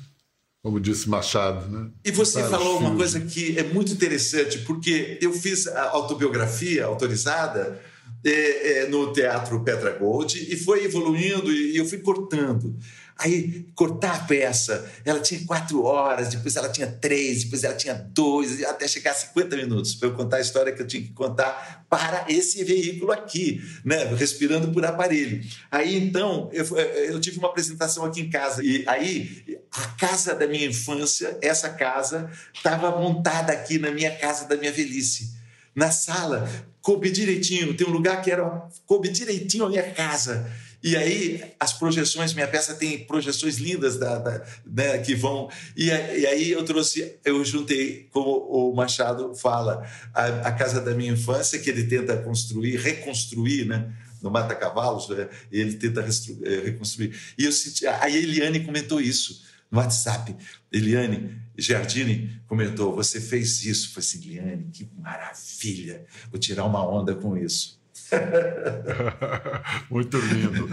Como 0.63 0.79
disse 0.79 1.09
Machado, 1.09 1.67
né? 1.69 1.91
E 2.03 2.11
você 2.11 2.41
Juntar 2.41 2.57
falou 2.57 2.79
uma 2.79 2.95
coisa 2.95 3.19
que 3.19 3.57
é 3.57 3.63
muito 3.63 3.91
interessante, 3.91 4.59
porque 4.59 5.17
eu 5.21 5.33
fiz 5.33 5.67
a 5.67 5.89
autobiografia 5.89 6.85
autorizada 6.85 7.81
é, 8.23 8.83
é, 8.83 8.87
no 8.87 9.11
Teatro 9.11 9.63
Petra 9.63 9.91
Gold 9.97 10.37
e 10.37 10.55
foi 10.55 10.85
evoluindo 10.85 11.51
e 11.51 11.77
eu 11.77 11.85
fui 11.85 11.99
cortando. 11.99 12.75
Aí, 13.23 13.67
cortar 13.75 14.15
a 14.15 14.19
peça, 14.19 14.89
ela 15.05 15.19
tinha 15.19 15.39
quatro 15.45 15.83
horas, 15.83 16.29
depois 16.29 16.55
ela 16.55 16.69
tinha 16.69 16.87
três, 16.87 17.43
depois 17.43 17.63
ela 17.63 17.75
tinha 17.75 17.93
dois, 17.93 18.63
até 18.63 18.87
chegar 18.87 19.11
a 19.11 19.13
50 19.13 19.55
minutos 19.57 19.93
para 19.93 20.09
eu 20.09 20.15
contar 20.15 20.37
a 20.37 20.41
história 20.41 20.73
que 20.73 20.81
eu 20.81 20.87
tinha 20.87 21.03
que 21.03 21.13
contar 21.13 21.85
para 21.87 22.25
esse 22.27 22.63
veículo 22.63 23.11
aqui, 23.11 23.61
né? 23.85 24.05
respirando 24.15 24.71
por 24.71 24.83
aparelho. 24.83 25.39
Aí, 25.69 25.95
então, 25.95 26.49
eu, 26.51 26.65
eu 26.75 27.21
tive 27.21 27.37
uma 27.37 27.49
apresentação 27.49 28.03
aqui 28.05 28.21
em 28.21 28.29
casa, 28.29 28.63
e 28.63 28.83
aí, 28.87 29.59
a 29.71 29.87
casa 29.89 30.33
da 30.33 30.47
minha 30.47 30.65
infância, 30.65 31.37
essa 31.43 31.69
casa, 31.69 32.27
estava 32.51 32.89
montada 32.99 33.53
aqui 33.53 33.77
na 33.77 33.91
minha 33.91 34.15
casa 34.15 34.47
da 34.47 34.57
minha 34.57 34.71
velhice. 34.71 35.39
Na 35.75 35.91
sala, 35.91 36.49
coube 36.81 37.11
direitinho, 37.11 37.75
tem 37.75 37.87
um 37.87 37.91
lugar 37.91 38.21
que 38.23 38.31
era 38.31 38.43
coube 38.85 39.09
direitinho 39.09 39.65
a 39.65 39.69
minha 39.69 39.91
casa. 39.91 40.51
E 40.83 40.95
aí, 40.95 41.43
as 41.59 41.73
projeções, 41.73 42.33
minha 42.33 42.47
peça 42.47 42.73
tem 42.73 43.05
projeções 43.05 43.57
lindas 43.57 43.97
da, 43.97 44.17
da 44.17 44.43
né, 44.65 44.97
que 44.97 45.13
vão. 45.13 45.49
E, 45.77 45.87
e, 45.87 45.91
aí 46.25 46.51
eu 46.51 46.65
trouxe, 46.65 47.19
eu 47.23 47.43
juntei, 47.45 48.07
como 48.11 48.31
o 48.49 48.73
Machado 48.75 49.35
fala, 49.35 49.87
a, 50.13 50.25
a, 50.47 50.51
casa 50.51 50.81
da 50.81 50.95
minha 50.95 51.11
infância, 51.11 51.59
que 51.59 51.69
ele 51.69 51.83
tenta 51.83 52.17
construir, 52.17 52.77
reconstruir, 52.77 53.65
né? 53.65 53.93
No 54.21 54.29
Mata 54.29 54.53
Cavalos, 54.53 55.09
né, 55.09 55.27
ele 55.51 55.73
tenta 55.73 56.01
eh, 56.01 56.61
reconstruir. 56.65 57.15
E 57.37 57.45
eu 57.45 57.51
senti. 57.51 57.87
A 57.87 58.07
Eliane 58.07 58.59
comentou 58.59 59.01
isso 59.01 59.43
no 59.71 59.79
WhatsApp. 59.79 60.35
Eliane 60.71 61.41
Giardini 61.57 62.39
comentou: 62.45 62.93
Você 62.95 63.19
fez 63.19 63.65
isso. 63.65 63.87
Eu 63.87 63.93
falei 63.93 64.07
assim, 64.07 64.29
Eliane, 64.29 64.69
que 64.71 64.87
maravilha. 64.99 66.05
Vou 66.29 66.39
tirar 66.39 66.65
uma 66.65 66.87
onda 66.87 67.15
com 67.15 67.35
isso. 67.35 67.80
Muito 69.89 70.17
lindo. 70.17 70.69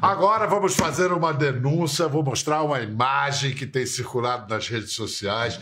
Agora 0.00 0.46
vamos 0.46 0.74
fazer 0.74 1.12
uma 1.12 1.32
denúncia, 1.32 2.08
vou 2.08 2.22
mostrar 2.22 2.62
uma 2.62 2.80
imagem 2.80 3.54
que 3.54 3.66
tem 3.66 3.86
circulado 3.86 4.52
nas 4.52 4.68
redes 4.68 4.92
sociais, 4.92 5.58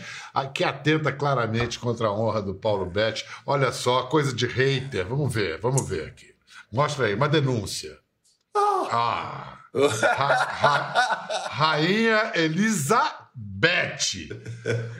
que 0.53 0.63
atenta 0.63 1.11
claramente 1.11 1.79
contra 1.79 2.07
a 2.07 2.13
honra 2.13 2.41
do 2.41 2.53
Paulo 2.55 2.85
Betti. 2.85 3.25
Olha 3.45 3.71
só, 3.71 4.03
coisa 4.03 4.33
de 4.33 4.45
hater. 4.47 5.05
Vamos 5.05 5.33
ver, 5.33 5.59
vamos 5.59 5.87
ver 5.87 6.07
aqui. 6.07 6.33
Mostra 6.71 7.05
aí, 7.05 7.13
uma 7.13 7.29
denúncia. 7.29 7.97
Ah! 8.55 9.59
Ra, 9.73 10.33
ra, 10.35 11.47
Rainha 11.49 12.31
Elisa 12.33 13.24
Beth. 13.37 14.29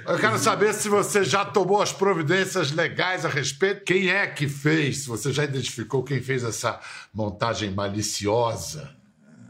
Eu 0.05 0.19
quero 0.19 0.37
saber 0.37 0.73
se 0.73 0.89
você 0.89 1.23
já 1.23 1.45
tomou 1.45 1.81
as 1.81 1.93
providências 1.93 2.71
legais 2.71 3.23
a 3.23 3.29
respeito. 3.29 3.85
Quem 3.85 4.09
é 4.09 4.27
que 4.27 4.49
fez? 4.49 4.99
Se 4.99 5.07
você 5.07 5.31
já 5.31 5.45
identificou 5.45 6.03
quem 6.03 6.21
fez 6.21 6.43
essa 6.43 6.79
montagem 7.13 7.71
maliciosa? 7.71 8.93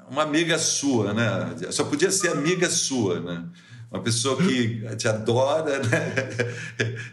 Uma 0.08 0.22
amiga 0.22 0.60
sua, 0.60 1.14
né? 1.14 1.72
Só 1.72 1.84
podia 1.84 2.12
ser 2.12 2.30
amiga 2.30 2.70
sua, 2.70 3.20
né? 3.20 3.46
Uma 3.96 4.04
pessoa 4.04 4.36
que 4.38 4.82
te 4.98 5.08
adora, 5.08 5.80
né? 5.80 6.14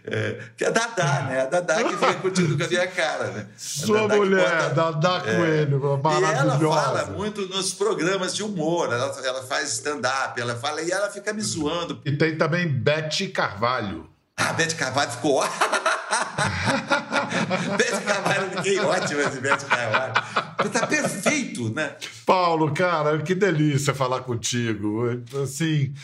É, 0.04 0.38
que 0.56 0.64
é 0.64 0.66
a 0.66 0.70
Dadá, 0.70 1.26
né? 1.28 1.42
A 1.42 1.46
Dadá 1.46 1.84
que 1.84 1.90
fica 1.96 2.14
curtindo 2.14 2.58
com 2.58 2.64
a 2.64 2.66
minha 2.66 2.86
cara, 2.88 3.28
né? 3.28 3.46
Sua 3.56 4.00
Dadá 4.00 4.16
mulher, 4.16 4.74
bota, 4.74 4.74
Dadá 4.74 5.20
Coelho, 5.20 5.76
é, 5.76 6.02
maravilhosa. 6.02 6.20
E 6.20 6.34
ela 6.34 6.58
fala 6.58 7.06
muito 7.16 7.42
nos 7.48 7.72
programas 7.72 8.34
de 8.34 8.42
humor, 8.42 8.92
ela, 8.92 9.14
ela 9.24 9.42
faz 9.44 9.72
stand-up, 9.74 10.40
ela 10.40 10.56
fala 10.56 10.82
e 10.82 10.90
ela 10.90 11.08
fica 11.08 11.32
me 11.32 11.40
zoando. 11.40 12.00
E 12.04 12.12
tem 12.12 12.36
também 12.36 12.68
Bete 12.68 13.28
Carvalho. 13.28 14.10
Ah, 14.36 14.52
Bete 14.52 14.74
Carvalho 14.74 15.10
ficou 15.12 15.42
Bete 17.78 18.00
Carvalho, 18.04 18.50
fiquei 18.56 18.80
ótimo 18.80 19.20
esse 19.20 19.40
Bete 19.40 19.64
Carvalho. 19.66 20.14
Tá 20.72 20.86
perfeito, 20.86 21.72
né? 21.72 21.96
Paulo, 22.26 22.72
cara, 22.72 23.18
que 23.22 23.34
delícia 23.34 23.94
falar 23.94 24.20
contigo. 24.22 25.04
Assim, 25.42 25.94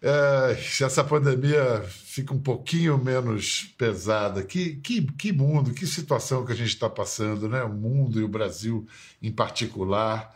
é, 0.00 0.56
se 0.56 0.84
essa 0.84 1.02
pandemia 1.02 1.82
fica 1.88 2.32
um 2.32 2.40
pouquinho 2.40 2.96
menos 2.98 3.74
pesada, 3.76 4.42
que, 4.42 4.76
que, 4.76 5.02
que 5.02 5.32
mundo, 5.32 5.72
que 5.72 5.86
situação 5.86 6.44
que 6.44 6.52
a 6.52 6.56
gente 6.56 6.68
está 6.68 6.88
passando, 6.88 7.48
né? 7.48 7.62
O 7.64 7.72
mundo 7.72 8.20
e 8.20 8.24
o 8.24 8.28
Brasil 8.28 8.86
em 9.22 9.32
particular. 9.32 10.34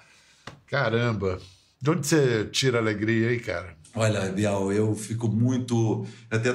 Caramba, 0.66 1.40
de 1.80 1.90
onde 1.90 2.06
você 2.06 2.44
tira 2.46 2.78
alegria 2.78 3.28
aí, 3.28 3.38
cara? 3.38 3.76
Olha, 3.94 4.32
Bial, 4.32 4.72
eu 4.72 4.94
fico 4.94 5.28
muito. 5.28 6.06
Até 6.30 6.48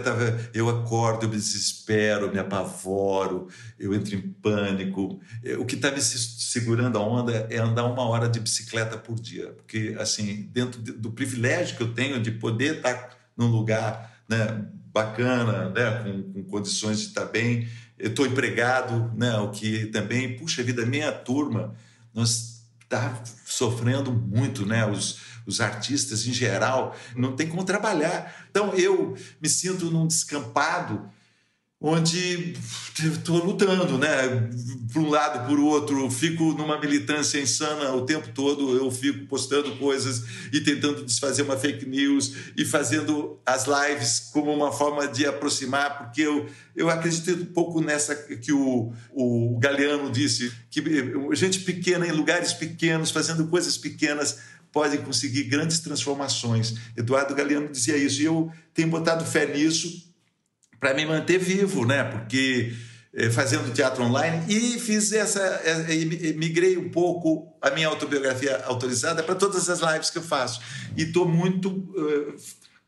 eu 0.55 0.69
acordo, 0.69 1.25
eu 1.25 1.29
me 1.29 1.35
desespero, 1.35 2.31
me 2.31 2.39
apavoro, 2.39 3.47
eu 3.77 3.93
entro 3.93 4.15
em 4.15 4.21
pânico. 4.21 5.19
O 5.59 5.65
que 5.65 5.75
está 5.75 5.91
me 5.91 6.01
segurando 6.01 6.97
a 6.97 7.01
onda 7.01 7.47
é 7.51 7.57
andar 7.57 7.85
uma 7.85 8.07
hora 8.07 8.27
de 8.27 8.39
bicicleta 8.39 8.97
por 8.97 9.19
dia, 9.19 9.49
porque, 9.49 9.95
assim, 9.99 10.49
dentro 10.51 10.81
do 10.81 11.11
privilégio 11.11 11.77
que 11.77 11.83
eu 11.83 11.93
tenho 11.93 12.19
de 12.19 12.31
poder 12.31 12.77
estar 12.77 13.15
num 13.37 13.47
lugar 13.47 14.19
né, 14.27 14.65
bacana, 14.91 15.69
né? 15.69 16.03
com, 16.03 16.33
com 16.33 16.43
condições 16.43 16.99
de 16.99 17.07
estar 17.07 17.25
bem. 17.25 17.67
Eu 17.99 18.09
estou 18.09 18.25
empregado, 18.25 19.11
né? 19.15 19.37
o 19.37 19.51
que 19.51 19.85
também, 19.87 20.35
puxa 20.37 20.63
vida, 20.63 20.87
minha 20.87 21.11
turma, 21.11 21.75
nós 22.15 22.57
está 22.81 23.21
sofrendo 23.45 24.11
muito, 24.11 24.65
né? 24.65 24.85
Os, 24.85 25.19
os 25.47 25.61
artistas 25.61 26.27
em 26.27 26.33
geral 26.33 26.95
não 27.15 27.35
tem 27.35 27.47
como 27.47 27.63
trabalhar. 27.63 28.45
Então 28.51 28.73
eu 28.73 29.15
me 29.41 29.49
sinto 29.49 29.89
num 29.89 30.05
descampado 30.05 31.09
onde 31.79 32.55
estou 32.97 33.43
lutando, 33.43 33.99
né? 33.99 34.49
Por 34.91 35.03
um 35.03 35.09
lado, 35.09 35.47
por 35.47 35.59
outro, 35.59 36.09
fico 36.09 36.53
numa 36.53 36.79
militância 36.79 37.39
insana 37.39 37.93
o 37.93 38.03
tempo 38.03 38.29
todo. 38.33 38.75
Eu 38.75 38.89
fico 38.89 39.27
postando 39.27 39.75
coisas 39.77 40.23
e 40.51 40.59
tentando 40.59 41.05
desfazer 41.05 41.43
uma 41.43 41.55
fake 41.55 41.85
news 41.85 42.33
e 42.57 42.65
fazendo 42.65 43.39
as 43.45 43.65
lives 43.67 44.31
como 44.33 44.51
uma 44.51 44.71
forma 44.71 45.07
de 45.07 45.27
aproximar, 45.27 45.99
porque 45.99 46.23
eu, 46.23 46.47
eu 46.75 46.89
acredito 46.89 47.31
um 47.43 47.45
pouco 47.45 47.79
nessa 47.79 48.15
que 48.15 48.51
o, 48.51 48.91
o 49.13 49.59
Galeano 49.59 50.09
disse, 50.09 50.51
que 50.71 50.83
gente 51.33 51.59
pequena 51.59 52.07
em 52.07 52.11
lugares 52.11 52.53
pequenos, 52.53 53.11
fazendo 53.11 53.47
coisas 53.47 53.77
pequenas, 53.77 54.39
podem 54.71 55.01
conseguir 55.01 55.43
grandes 55.43 55.79
transformações. 55.79 56.75
Eduardo 56.95 57.35
Galeano 57.35 57.69
dizia 57.69 57.97
isso 57.97 58.21
e 58.21 58.25
eu 58.25 58.51
tenho 58.73 58.89
botado 58.89 59.25
fé 59.25 59.45
nisso 59.45 60.13
para 60.79 60.93
me 60.93 61.05
manter 61.05 61.39
vivo, 61.39 61.85
né? 61.85 62.03
Porque 62.03 62.73
eh, 63.13 63.29
fazendo 63.29 63.73
teatro 63.73 64.03
online 64.03 64.43
e 64.47 64.79
fiz 64.79 65.11
essa, 65.11 65.41
eh, 65.41 66.33
migrei 66.35 66.77
um 66.77 66.89
pouco 66.89 67.51
a 67.61 67.71
minha 67.71 67.87
autobiografia 67.87 68.63
autorizada 68.65 69.23
para 69.23 69.35
todas 69.35 69.69
as 69.69 69.79
lives 69.79 70.09
que 70.09 70.19
eu 70.19 70.23
faço 70.23 70.61
e 70.95 71.03
estou 71.03 71.27
muito 71.27 71.91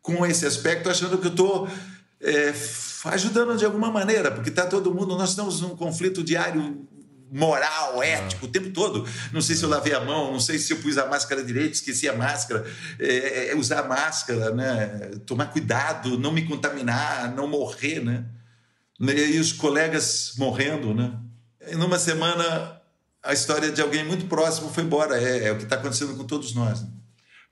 com 0.02 0.26
esse 0.26 0.46
aspecto 0.46 0.90
achando 0.90 1.18
que 1.18 1.28
eu 1.28 1.32
estou 1.32 1.68
é, 2.22 2.54
ajudando 3.06 3.58
de 3.58 3.66
alguma 3.66 3.90
maneira 3.90 4.30
porque 4.32 4.50
está 4.50 4.66
todo 4.66 4.94
mundo 4.94 5.18
nós 5.18 5.32
estamos 5.32 5.62
num 5.62 5.76
conflito 5.76 6.24
diário 6.24 6.88
moral, 7.32 8.02
ético, 8.02 8.46
o 8.46 8.50
tempo 8.50 8.70
todo. 8.72 9.08
Não 9.32 9.42
sei 9.42 9.56
se 9.56 9.64
eu 9.64 9.70
lavei 9.70 9.94
a 9.94 10.00
mão, 10.00 10.32
não 10.32 10.40
sei 10.40 10.58
se 10.58 10.74
eu 10.74 10.78
pus 10.78 10.98
a 10.98 11.08
máscara 11.08 11.44
direito, 11.44 11.74
esqueci 11.74 12.08
a 12.10 12.16
máscara. 12.16 12.66
É, 13.00 13.52
é, 13.52 13.56
usar 13.56 13.88
máscara, 13.88 14.52
né? 14.52 15.12
tomar 15.26 15.48
cuidado, 15.48 16.18
não 16.18 16.32
me 16.32 16.44
contaminar, 16.46 17.34
não 17.36 17.48
morrer. 17.48 18.04
Né? 18.04 18.26
E 19.00 19.40
os 19.40 19.52
colegas 19.52 20.34
morrendo. 20.38 20.94
Né? 20.94 21.14
E 21.72 21.76
numa 21.76 22.00
semana, 22.00 22.82
a 23.24 23.34
história 23.34 23.72
de 23.72 23.82
alguém 23.82 24.04
muito 24.04 24.26
próximo 24.26 24.70
foi 24.70 24.84
embora. 24.84 25.22
É, 25.22 25.48
é 25.48 25.52
o 25.52 25.58
que 25.58 25.64
está 25.64 25.76
acontecendo 25.76 26.16
com 26.16 26.24
todos 26.24 26.54
nós. 26.56 26.82
Né? 26.82 26.90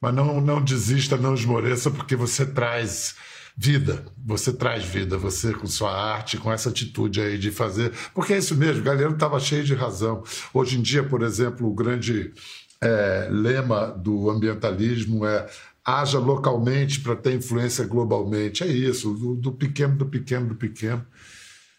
Mas 0.02 0.14
não, 0.14 0.40
não 0.40 0.64
desista, 0.64 1.18
não 1.18 1.34
esmoreça, 1.34 1.90
porque 1.90 2.16
você 2.16 2.46
traz 2.46 3.16
vida. 3.58 4.06
Você 4.24 4.54
traz 4.54 4.86
vida, 4.86 5.18
você 5.18 5.52
com 5.52 5.66
sua 5.66 5.92
arte, 5.92 6.38
com 6.38 6.52
essa 6.52 6.70
atitude 6.70 7.20
aí 7.20 7.40
de 7.40 7.50
fazer. 7.50 7.92
Porque 8.14 8.34
é 8.34 8.38
isso 8.38 8.56
mesmo, 8.56 8.82
o 8.82 8.86
Galeno 8.86 9.14
estava 9.14 9.40
cheio 9.40 9.64
de 9.64 9.74
razão. 9.74 10.24
Hoje 10.54 10.78
em 10.78 10.82
dia, 10.82 11.04
por 11.04 11.24
exemplo, 11.24 11.68
o 11.68 11.74
grande 11.74 12.32
é, 12.80 13.28
lema 13.32 13.88
do 13.88 14.30
ambientalismo 14.30 15.26
é 15.26 15.50
haja 15.84 16.20
localmente 16.20 17.00
para 17.00 17.16
ter 17.16 17.34
influência 17.34 17.84
globalmente. 17.86 18.64
É 18.64 18.68
isso, 18.68 19.14
do, 19.14 19.36
do 19.36 19.52
pequeno, 19.52 19.96
do 19.96 20.06
pequeno, 20.06 20.50
do 20.50 20.56
pequeno. 20.56 21.04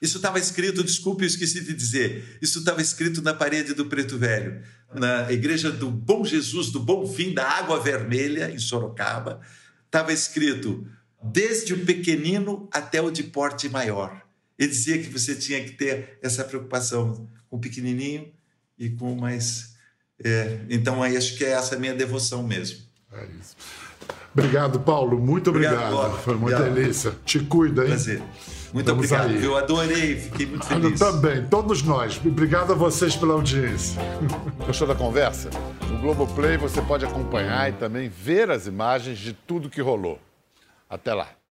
Isso 0.01 0.17
estava 0.17 0.39
escrito, 0.39 0.83
desculpe, 0.83 1.25
eu 1.25 1.29
esqueci 1.29 1.63
de 1.63 1.75
dizer. 1.75 2.39
Isso 2.41 2.61
estava 2.61 2.81
escrito 2.81 3.21
na 3.21 3.35
parede 3.35 3.75
do 3.75 3.87
Preto 3.87 4.17
Velho, 4.17 4.63
na 4.95 5.31
igreja 5.31 5.71
do 5.71 5.91
Bom 5.91 6.25
Jesus, 6.25 6.71
do 6.71 6.81
Bom 6.81 7.07
Fim, 7.07 7.35
da 7.35 7.47
Água 7.49 7.81
Vermelha, 7.81 8.51
em 8.51 8.59
Sorocaba. 8.59 9.41
Estava 9.87 10.13
escrito: 10.13 10.87
desde 11.23 11.75
o 11.75 11.85
pequenino 11.85 12.69
até 12.73 13.01
o 13.01 13.11
de 13.11 13.25
porte 13.25 13.69
maior. 13.69 14.23
Ele 14.59 14.69
dizia 14.69 14.99
que 14.99 15.09
você 15.09 15.35
tinha 15.35 15.63
que 15.63 15.73
ter 15.73 16.19
essa 16.23 16.45
preocupação 16.45 17.29
com 17.49 17.57
o 17.57 17.61
pequenininho 17.61 18.33
e 18.79 18.91
com 18.91 19.13
o 19.13 19.21
mais. 19.21 19.77
É, 20.23 20.59
então, 20.69 21.03
aí 21.03 21.17
acho 21.17 21.37
que 21.37 21.45
é 21.45 21.51
essa 21.51 21.77
minha 21.77 21.95
devoção 21.95 22.43
mesmo. 22.43 22.79
É 23.13 23.25
isso. 23.41 23.57
Obrigado, 24.33 24.81
Paulo. 24.81 25.19
Muito 25.19 25.51
obrigado. 25.51 25.95
obrigado 25.95 26.23
Foi 26.23 26.35
uma 26.35 26.47
obrigado. 26.47 26.75
delícia. 26.75 27.15
Te 27.25 27.41
cuida, 27.41 27.83
hein? 27.83 27.89
Prazer. 27.89 28.23
Muito 28.73 28.91
Estamos 28.91 29.13
obrigado. 29.13 29.31
Aí. 29.31 29.45
Eu 29.45 29.57
adorei, 29.57 30.17
fiquei 30.17 30.47
muito 30.47 30.67
feliz. 30.67 31.01
Eu 31.01 31.13
também, 31.13 31.47
todos 31.47 31.83
nós. 31.83 32.21
Obrigado 32.25 32.73
a 32.73 32.77
vocês 32.77 33.17
pela 33.17 33.35
audiência. 33.35 34.01
Gostou 34.67 34.87
da 34.87 34.95
conversa? 34.95 35.51
No 35.89 35.99
Globoplay 35.99 36.59
você 36.59 36.83
pode 36.83 37.05
acompanhar 37.05 37.71
e 37.71 37.73
também 37.73 38.09
ver 38.09 38.51
as 38.51 38.67
imagens 38.67 39.19
de 39.19 39.33
tudo 39.33 39.71
que 39.71 39.81
rolou. 39.81 40.21
Até 40.89 41.15
lá. 41.15 41.38